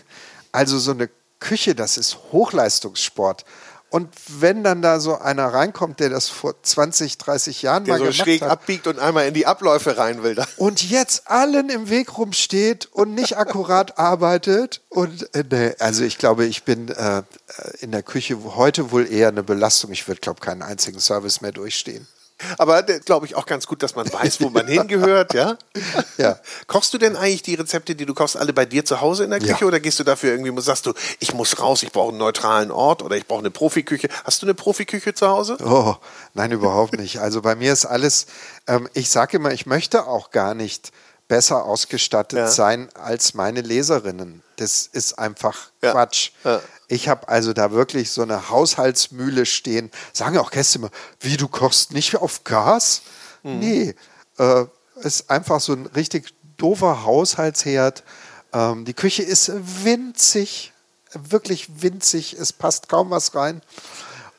[0.51, 1.09] Also so eine
[1.39, 3.45] Küche, das ist Hochleistungssport.
[3.91, 4.09] Und
[4.41, 8.05] wenn dann da so einer reinkommt, der das vor 20, 30 Jahren Der mal so
[8.05, 10.43] gemacht schräg hat abbiegt und einmal in die Abläufe rein will.
[10.57, 14.81] und jetzt allen im Weg rumsteht und nicht akkurat arbeitet.
[14.89, 17.23] Und äh, nee, also ich glaube, ich bin äh,
[17.81, 19.93] in der Küche heute wohl eher eine Belastung.
[19.93, 22.09] Ich würde, glaube keinen einzigen Service mehr durchstehen.
[22.59, 25.57] Aber glaube ich auch ganz gut, dass man weiß, wo man hingehört, ja?
[26.19, 26.39] Ja.
[26.67, 29.31] Kochst du denn eigentlich die Rezepte, die du kochst, alle bei dir zu Hause in
[29.31, 29.67] der Küche Ja.
[29.67, 33.03] oder gehst du dafür irgendwie, sagst du, ich muss raus, ich brauche einen neutralen Ort
[33.03, 34.09] oder ich brauche eine Profiküche?
[34.25, 35.57] Hast du eine Profiküche zu Hause?
[35.65, 35.95] Oh,
[36.35, 37.21] nein, überhaupt nicht.
[37.21, 38.27] Also bei mir ist alles,
[38.67, 40.91] ähm, ich sage immer, ich möchte auch gar nicht
[41.29, 42.47] besser ausgestattet Ja.
[42.49, 44.43] sein als meine Leserinnen.
[44.57, 45.93] Das ist einfach Ja.
[45.93, 46.31] Quatsch.
[46.45, 46.61] Ja.
[46.93, 49.91] Ich habe also da wirklich so eine Haushaltsmühle stehen.
[50.13, 50.91] Sagen auch Gäste immer,
[51.21, 53.01] wie du kochst nicht auf Gas?
[53.43, 53.59] Mhm.
[53.61, 53.95] Nee,
[54.39, 54.67] äh,
[54.97, 58.05] ist einfach so ein richtig doofer Haushaltsherd.
[58.53, 59.51] Ähm, die Küche ist
[59.83, 60.75] winzig.
[61.15, 63.63] wirklich winzig, es passt kaum was rein.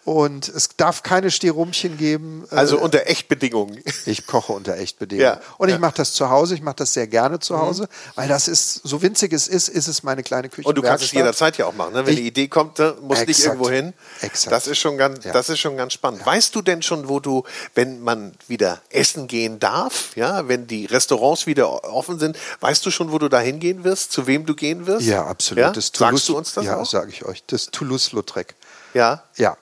[0.05, 2.45] Und es darf keine Stirumchen geben.
[2.49, 3.81] Also unter Echtbedingungen.
[4.05, 5.37] Ich koche unter Echtbedingungen.
[5.37, 5.79] Ja, und ich ja.
[5.79, 7.87] mache das zu Hause, ich mache das sehr gerne zu Hause, mhm.
[8.15, 10.67] weil das ist, so winzig es ist, ist es meine kleine Küche.
[10.67, 11.93] Und du kannst es jederzeit ja auch machen.
[11.93, 12.05] Ne?
[12.05, 13.93] Wenn ich, die Idee kommt, ne, musst nicht irgendwo hin.
[14.21, 14.51] Exakt.
[14.51, 15.31] Das ist schon ganz, ja.
[15.31, 16.25] das ist schon ganz spannend.
[16.25, 17.43] Weißt du denn schon, wo du,
[17.73, 22.91] wenn man wieder essen gehen darf, ja, wenn die Restaurants wieder offen sind, weißt du
[22.91, 25.05] schon, wo du da hingehen wirst, zu wem du gehen wirst?
[25.05, 25.77] Ja, absolut.
[25.77, 26.65] Das Toulouse, Sagst du uns das?
[26.65, 27.43] Ja, sage ich euch.
[27.47, 28.55] Das Toulouse-Lautrec.
[28.93, 29.23] Ja?
[29.35, 29.57] Ja.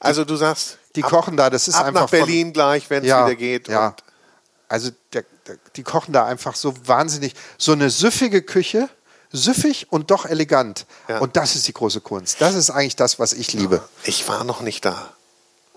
[0.00, 2.90] Also du sagst, die ab, kochen da, das ist ab einfach nach Berlin von, gleich,
[2.90, 3.68] wenn es ja, wieder geht.
[3.68, 3.94] Ja.
[4.68, 8.88] also der, der, die kochen da einfach so wahnsinnig, so eine süffige Küche,
[9.32, 10.86] süffig und doch elegant.
[11.08, 11.18] Ja.
[11.18, 12.40] Und das ist die große Kunst.
[12.40, 13.82] Das ist eigentlich das, was ich liebe.
[14.04, 15.14] Ich war noch nicht da.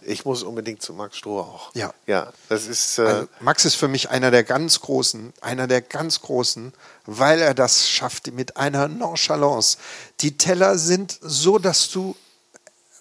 [0.03, 1.75] Ich muss unbedingt zu Max Stroh auch.
[1.75, 1.93] Ja.
[2.05, 2.97] Ja, das ist.
[2.97, 6.71] Äh also Max ist für mich einer der ganz Großen, einer der ganz Großen,
[7.05, 9.77] weil er das schafft mit einer Nonchalance.
[10.21, 12.15] Die Teller sind so, dass du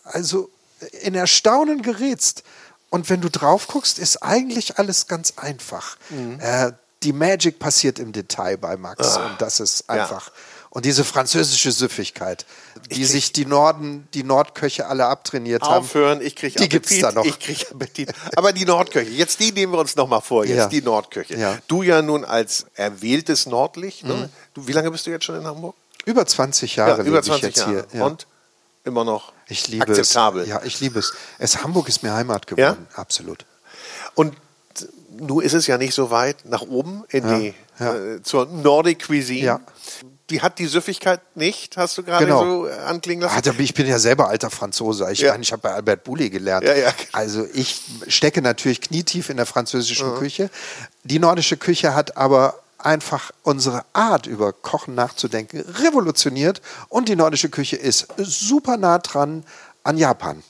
[0.07, 0.51] also
[1.03, 2.43] in Erstaunen gerätst.
[2.91, 5.97] Und wenn du drauf guckst, ist eigentlich alles ganz einfach.
[6.11, 6.39] Mhm.
[6.41, 10.29] Äh, die Magic passiert im Detail bei Max ah, und das ist einfach.
[10.29, 10.33] Ja.
[10.71, 12.45] Und diese französische Süffigkeit,
[12.91, 15.85] die krieg, sich die Norden, die Nordköche alle abtrainiert aufhören, haben.
[15.85, 17.25] Aufhören, ich kriege Die gibt es da noch.
[17.25, 18.13] Ich kriege Appetit.
[18.37, 20.67] Aber die Nordköche, jetzt die nehmen wir uns noch mal vor, jetzt ja.
[20.67, 21.37] die Nordköche.
[21.39, 21.59] Ja.
[21.67, 24.15] Du ja nun als erwähltes Nordlicht, ne?
[24.15, 24.29] mhm.
[24.53, 25.75] du, wie lange bist du jetzt schon in Hamburg?
[26.05, 27.87] Über 20 Jahre ja, über 20 ich jetzt Jahre.
[27.91, 28.05] hier.
[28.05, 28.27] Und
[28.87, 30.43] immer noch ich liebe akzeptabel.
[30.43, 30.49] Es.
[30.49, 31.13] Ja, ich liebe es.
[31.39, 31.63] es.
[31.63, 32.99] Hamburg ist mir Heimat geworden, ja?
[32.99, 33.45] absolut.
[34.15, 34.35] Und
[35.19, 37.95] nun ist es ja nicht so weit nach oben in ja, die ja.
[37.95, 39.45] Äh, zur Nordic Cuisine.
[39.45, 39.61] Ja.
[40.31, 42.65] Die hat die Süffigkeit nicht, hast du gerade genau.
[42.65, 43.49] so anklingen lassen.
[43.49, 45.07] Ah, ich bin ja selber alter Franzose.
[45.13, 45.37] Ich, ja.
[45.37, 46.67] ich habe bei Albert Bouley gelernt.
[47.13, 50.19] Also ich stecke natürlich knietief in der französischen mhm.
[50.19, 50.51] Küche.
[51.05, 57.51] Die nordische Küche hat aber einfach unsere Art über Kochen nachzudenken revolutioniert und die nordische
[57.51, 59.45] Küche ist super nah dran
[59.83, 60.43] an Japan.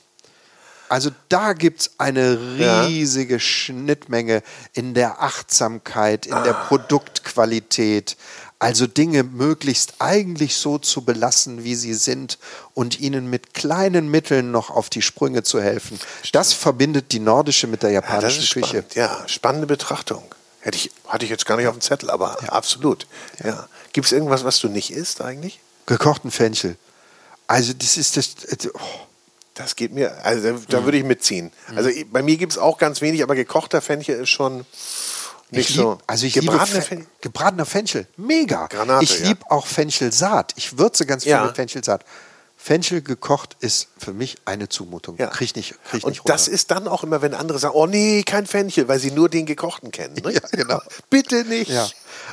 [0.87, 2.39] Also da gibt es eine
[2.87, 3.39] riesige ja.
[3.39, 6.43] Schnittmenge in der Achtsamkeit, in ah.
[6.43, 8.15] der Produktqualität.
[8.59, 12.39] Also Dinge möglichst eigentlich so zu belassen, wie sie sind
[12.73, 15.99] und ihnen mit kleinen Mitteln noch auf die Sprünge zu helfen.
[16.31, 18.77] Das verbindet die nordische mit der japanischen ja, Küche.
[18.77, 18.95] Spannend.
[18.95, 20.23] Ja, spannende Betrachtung.
[20.59, 22.49] Hätte ich, hatte ich jetzt gar nicht auf dem Zettel, aber ja.
[22.49, 23.07] absolut.
[23.43, 23.47] Ja.
[23.49, 23.67] ja.
[23.93, 25.59] Gibt es irgendwas, was du nicht isst eigentlich?
[25.85, 26.75] Gekochten Fenchel.
[27.47, 28.35] Also das ist das.
[28.73, 28.79] Oh.
[29.57, 30.85] Das geht mir, also da, mhm.
[30.85, 31.51] würde ich mitziehen.
[31.69, 31.77] Mhm.
[31.77, 34.67] Also bei mir gibt es auch ganz wenig, aber gekochter Fenchel ist schon
[35.49, 35.97] nicht lieb, so.
[36.05, 37.07] Also ich gebratener liebe Fenchel.
[37.21, 38.67] gebratener Fenchel, mega.
[38.67, 39.51] Granate, ich liebe ja.
[39.51, 40.53] auch Fenchelsaat.
[40.57, 41.43] Ich würze ganz viel ja.
[41.43, 42.05] mit Fenchelsaat.
[42.67, 45.15] Fenchel gekocht ist für mich eine Zumutung.
[45.17, 45.27] Ja.
[45.27, 48.23] Krieg nicht, krieg Und nicht das ist dann auch immer, wenn andere sagen, oh nee,
[48.23, 50.15] kein Fenchel, weil sie nur den gekochten kennen.
[50.15, 50.33] Ne?
[50.37, 50.81] Ja, genau.
[51.09, 51.71] Bitte nicht.
[51.71, 51.87] Ja.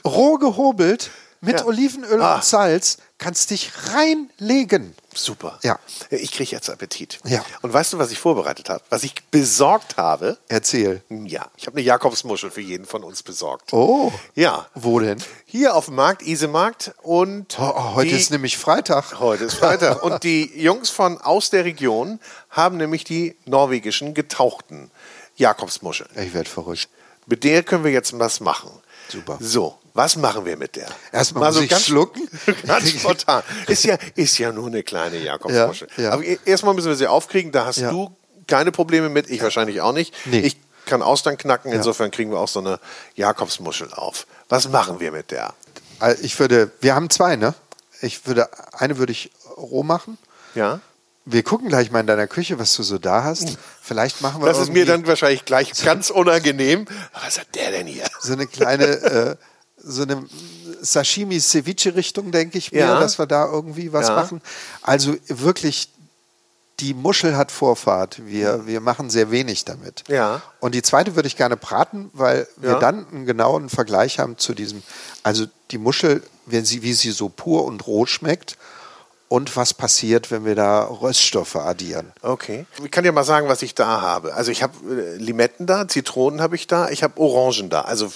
[0.05, 1.67] Roh gehobelt mit ja.
[1.67, 2.35] Olivenöl ah.
[2.35, 4.95] und Salz kannst dich reinlegen.
[5.15, 5.59] Super.
[5.63, 5.79] Ja.
[6.11, 7.21] Ich kriege jetzt Appetit.
[7.25, 7.43] Ja.
[7.63, 8.85] Und weißt du, was ich vorbereitet habe?
[8.91, 10.37] Was ich besorgt habe?
[10.49, 11.03] Erzähl.
[11.09, 13.73] Ja, ich habe eine Jakobsmuschel für jeden von uns besorgt.
[13.73, 14.13] Oh.
[14.35, 14.67] Ja.
[14.75, 15.23] Wo denn?
[15.47, 16.93] Hier auf dem Markt, Isemarkt.
[17.01, 19.19] Und oh, oh, heute die, ist nämlich Freitag.
[19.19, 20.03] Heute ist Freitag.
[20.03, 22.21] und die Jungs von aus der Region
[22.51, 24.91] haben nämlich die norwegischen getauchten
[25.37, 26.11] Jakobsmuscheln.
[26.17, 26.91] Ich werde verrückt.
[27.25, 28.71] Mit der können wir jetzt was machen.
[29.09, 29.39] Super.
[29.41, 30.89] So, was machen wir mit der?
[31.13, 32.29] Erstmal Mal so ganz, schlucken.
[32.67, 33.45] Ganz spontan.
[33.69, 35.89] Ist ja, ist ja nur eine kleine Jakobsmuschel.
[35.97, 36.11] Ja, ja.
[36.11, 37.53] Aber e-, erstmal müssen wir sie aufkriegen.
[37.53, 37.91] Da hast ja.
[37.91, 38.15] du
[38.49, 40.13] keine Probleme mit, ich wahrscheinlich auch nicht.
[40.27, 40.41] Nee.
[40.41, 42.79] Ich kann Austern knacken, insofern kriegen wir auch so eine
[43.15, 44.27] Jakobsmuschel auf.
[44.49, 45.55] Was machen wir mit der?
[46.01, 47.55] Äh, ich würde, wir haben zwei, ne?
[48.03, 50.19] Ich würde, eine würde ich roh machen.
[50.55, 50.81] Ja.
[51.25, 53.57] Wir gucken gleich mal in deiner Küche, was du so da hast.
[53.81, 56.85] Vielleicht machen wir Das ist mir dann wahrscheinlich gleich ganz unangenehm.
[57.15, 58.05] Was hat der denn hier?
[58.21, 59.37] So eine kleine, äh,
[59.85, 60.25] so eine
[60.81, 63.01] Sashimi-Ceviche-Richtung, denke ich mir, ja.
[63.01, 64.17] dass wir da irgendwie was ja.
[64.17, 64.41] machen.
[64.83, 65.91] Also wirklich,
[66.81, 68.27] die Muschel hat Vorfahrt.
[68.27, 70.05] Wir, wir machen sehr wenig damit.
[70.09, 70.43] Ja.
[70.61, 72.79] Und die zweite würde ich gerne braten, weil wir ja.
[72.79, 74.83] dann einen genauen Vergleich haben zu diesem.
[75.23, 78.57] Also die Muschel, wenn sie, wie sie so pur und roh schmeckt
[79.35, 82.13] und was passiert, wenn wir da Röststoffe addieren.
[82.23, 82.67] Okay.
[82.85, 84.33] Ich kann dir mal sagen, was ich da habe.
[84.35, 87.81] Also ich habe äh, Limetten da, Zitronen habe ich da, ich habe Orangen da.
[87.81, 88.13] Also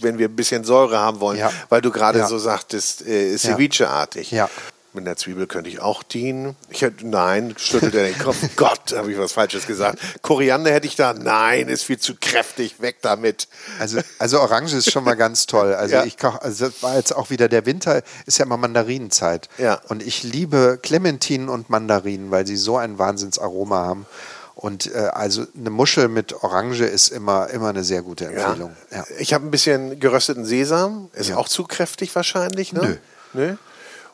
[0.00, 1.52] wenn wir ein bisschen Säure haben wollen, ja.
[1.68, 2.26] weil du gerade ja.
[2.26, 4.30] so sagtest, äh, Ceviche-artig.
[4.30, 4.48] Ja.
[4.94, 6.54] Mit einer Zwiebel könnte ich auch dienen.
[6.68, 8.36] Ich hätte, nein, schüttelt er den Kopf.
[8.56, 9.98] Gott, habe ich was Falsches gesagt.
[10.20, 11.14] Koriander hätte ich da.
[11.14, 12.82] Nein, ist viel zu kräftig.
[12.82, 13.48] Weg damit.
[13.78, 15.72] Also, also Orange ist schon mal ganz toll.
[15.74, 16.04] Also ja.
[16.04, 19.48] ich koche, also das war jetzt auch wieder der Winter, ist ja immer Mandarinenzeit.
[19.56, 19.80] Ja.
[19.88, 24.06] Und ich liebe Clementinen und Mandarinen, weil sie so ein Wahnsinnsaroma haben.
[24.54, 28.76] Und äh, also eine Muschel mit Orange ist immer, immer eine sehr gute Empfehlung.
[28.90, 28.98] Ja.
[28.98, 29.04] Ja.
[29.18, 31.08] Ich habe ein bisschen gerösteten Sesam.
[31.14, 31.36] Ist ja.
[31.36, 32.80] auch zu kräftig wahrscheinlich, ne?
[32.82, 32.96] Nö.
[33.32, 33.56] Nö?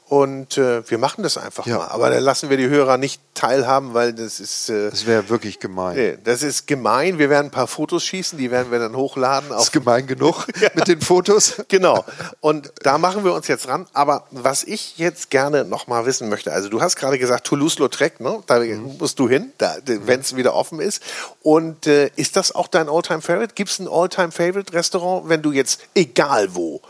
[0.08, 1.76] Und äh, wir machen das einfach ja.
[1.76, 1.88] mal.
[1.88, 4.70] Aber da lassen wir die Hörer nicht teilhaben, weil das ist.
[4.70, 5.96] Äh, das wäre wirklich gemein.
[5.96, 7.18] Nee, das ist gemein.
[7.18, 9.50] Wir werden ein paar Fotos schießen, die werden wir dann hochladen.
[9.50, 10.70] Das ist gemein genug ja.
[10.74, 11.62] mit den Fotos.
[11.68, 12.06] Genau.
[12.40, 13.86] Und da machen wir uns jetzt ran.
[13.92, 18.42] Aber was ich jetzt gerne nochmal wissen möchte, also du hast gerade gesagt, Toulouse-Lautrec, ne?
[18.46, 18.96] da mhm.
[18.98, 19.52] musst du hin,
[19.84, 21.02] wenn es wieder offen ist.
[21.42, 23.52] Und äh, ist das auch dein All-Time-Favorite?
[23.54, 26.80] Gibt es ein All-Time-Favorite-Restaurant, wenn du jetzt, egal wo,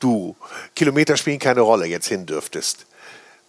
[0.00, 0.36] du,
[0.74, 2.86] Kilometer spielen keine Rolle, jetzt hin dürftest.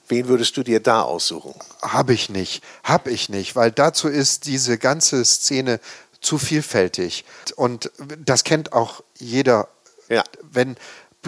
[0.07, 1.53] Wen würdest du dir da aussuchen?
[1.81, 5.79] Habe ich nicht, habe ich nicht, weil dazu ist diese ganze Szene
[6.21, 7.25] zu vielfältig.
[7.55, 7.91] Und
[8.25, 9.67] das kennt auch jeder.
[10.07, 10.23] Ja.
[10.41, 10.77] Wenn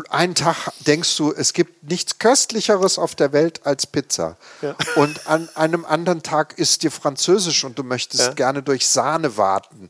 [0.09, 4.37] einen Tag denkst du, es gibt nichts Köstlicheres auf der Welt als Pizza.
[4.61, 4.75] Ja.
[4.95, 8.33] Und an einem anderen Tag ist dir Französisch und du möchtest ja.
[8.33, 9.89] gerne durch Sahne warten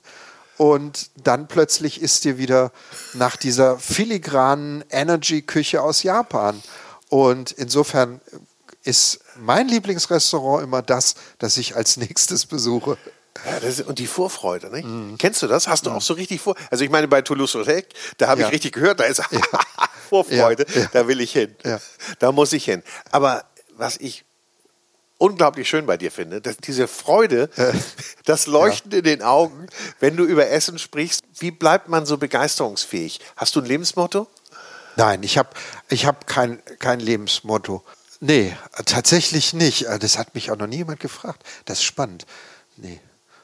[0.59, 2.73] und dann plötzlich ist dir wieder
[3.13, 6.61] nach dieser filigranen Energy-Küche aus Japan.
[7.07, 8.19] Und insofern
[8.83, 12.97] ist mein Lieblingsrestaurant immer das, das ich als nächstes besuche.
[13.45, 14.85] Ja, ist, und die Vorfreude, nicht?
[14.85, 15.15] Mm.
[15.17, 15.69] Kennst du das?
[15.69, 15.93] Hast du mm.
[15.93, 16.55] auch so richtig vor?
[16.69, 17.87] Also ich meine, bei Toulouse-Lautrec,
[18.17, 18.47] da habe ja.
[18.47, 19.39] ich richtig gehört, da ist ja.
[20.09, 21.55] Vorfreude, da will ich hin.
[22.19, 22.83] Da muss ich hin.
[23.11, 23.45] Aber
[23.77, 24.25] was ich
[25.19, 26.41] unglaublich schön bei dir finde.
[26.41, 27.49] Dass diese Freude,
[28.25, 28.97] das Leuchten ja.
[28.97, 29.67] in den Augen,
[29.99, 31.21] wenn du über Essen sprichst.
[31.37, 33.19] Wie bleibt man so begeisterungsfähig?
[33.35, 34.27] Hast du ein Lebensmotto?
[34.95, 35.49] Nein, ich habe
[35.89, 37.83] ich hab kein, kein Lebensmotto.
[38.19, 39.85] Nee, tatsächlich nicht.
[39.99, 41.43] Das hat mich auch noch nie jemand gefragt.
[41.65, 42.25] Das ist spannend.
[42.75, 42.99] Nee.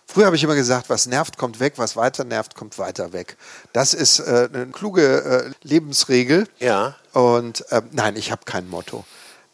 [0.06, 3.38] Früher habe ich immer gesagt, was nervt, kommt weg, was weiter nervt, kommt weiter weg.
[3.74, 6.48] Das ist äh, eine kluge äh, Lebensregel.
[6.60, 6.96] Ja.
[7.14, 9.06] Und äh, nein, ich habe kein Motto.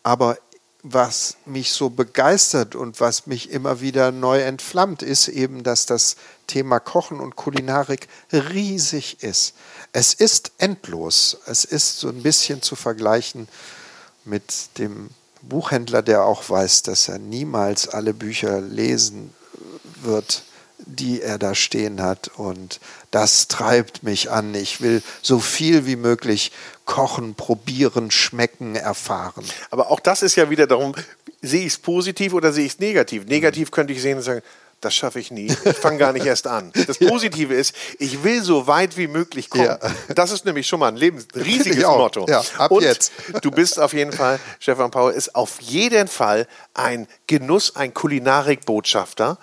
[0.03, 0.37] Aber
[0.83, 6.15] was mich so begeistert und was mich immer wieder neu entflammt, ist eben, dass das
[6.47, 9.53] Thema Kochen und Kulinarik riesig ist.
[9.93, 11.37] Es ist endlos.
[11.45, 13.47] Es ist so ein bisschen zu vergleichen
[14.25, 15.09] mit dem
[15.41, 19.33] Buchhändler, der auch weiß, dass er niemals alle Bücher lesen
[20.01, 20.43] wird,
[20.79, 22.31] die er da stehen hat.
[22.37, 22.79] Und
[23.11, 24.55] das treibt mich an.
[24.55, 26.51] Ich will so viel wie möglich
[26.85, 29.45] kochen, probieren, schmecken, erfahren.
[29.69, 30.95] Aber auch das ist ja wieder darum,
[31.41, 33.25] sehe ich es positiv oder sehe ich es negativ?
[33.25, 34.41] Negativ könnte ich sehen und sagen,
[34.81, 35.45] das schaffe ich nie.
[35.45, 36.71] Ich fange gar nicht erst an.
[36.87, 39.65] Das Positive ist, ich will so weit wie möglich kommen.
[39.65, 39.77] Ja.
[40.15, 42.25] Das ist nämlich schon mal ein Lebens riesiges Motto.
[42.27, 43.11] Ja, ab Und jetzt.
[43.41, 49.37] du bist auf jeden Fall, Stefan Paul ist auf jeden Fall ein Genuss, ein Kulinarikbotschafter.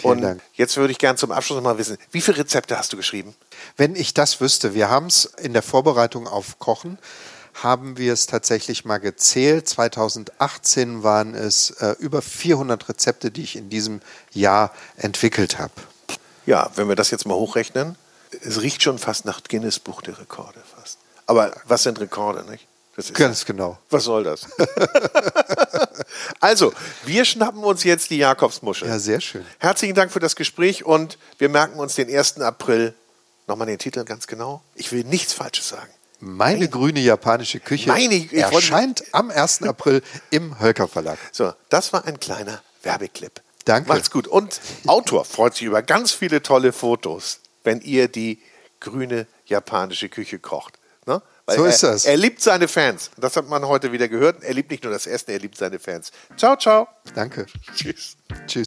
[0.00, 0.42] Vielen Und Dank.
[0.54, 3.34] jetzt würde ich gerne zum Abschluss mal wissen, wie viele Rezepte hast du geschrieben?
[3.76, 6.98] Wenn ich das wüsste, wir haben es in der Vorbereitung auf Kochen,
[7.54, 9.68] haben wir es tatsächlich mal gezählt.
[9.68, 14.00] 2018 waren es äh, über 400 Rezepte, die ich in diesem
[14.32, 15.72] Jahr entwickelt habe.
[16.46, 17.96] Ja, wenn wir das jetzt mal hochrechnen,
[18.42, 20.98] es riecht schon fast nach Guinness Buch der Rekorde fast.
[21.26, 22.66] Aber was sind Rekorde, nicht?
[23.12, 23.78] Ganz genau.
[23.90, 24.46] Was soll das?
[26.40, 26.72] also,
[27.04, 28.88] wir schnappen uns jetzt die Jakobsmuschel.
[28.88, 29.44] Ja, sehr schön.
[29.58, 32.40] Herzlichen Dank für das Gespräch und wir merken uns den 1.
[32.40, 32.94] April.
[33.46, 34.62] Nochmal den Titel ganz genau.
[34.74, 35.90] Ich will nichts Falsches sagen.
[36.20, 39.62] Meine, Meine grüne japanische Küche Meine, erscheint am 1.
[39.62, 41.18] April im Hölker Verlag.
[41.32, 43.40] So, das war ein kleiner Werbeclip.
[43.64, 43.88] Danke.
[43.88, 44.26] Macht's gut.
[44.26, 48.40] Und Autor freut sich über ganz viele tolle Fotos, wenn ihr die
[48.80, 50.79] grüne japanische Küche kocht.
[51.56, 52.04] So ist das.
[52.04, 53.10] Er liebt seine Fans.
[53.16, 54.42] Das hat man heute wieder gehört.
[54.42, 56.10] Er liebt nicht nur das Essen, er liebt seine Fans.
[56.36, 56.88] Ciao, ciao.
[57.14, 57.46] Danke.
[57.74, 58.16] Tschüss.
[58.46, 58.66] Tschüss.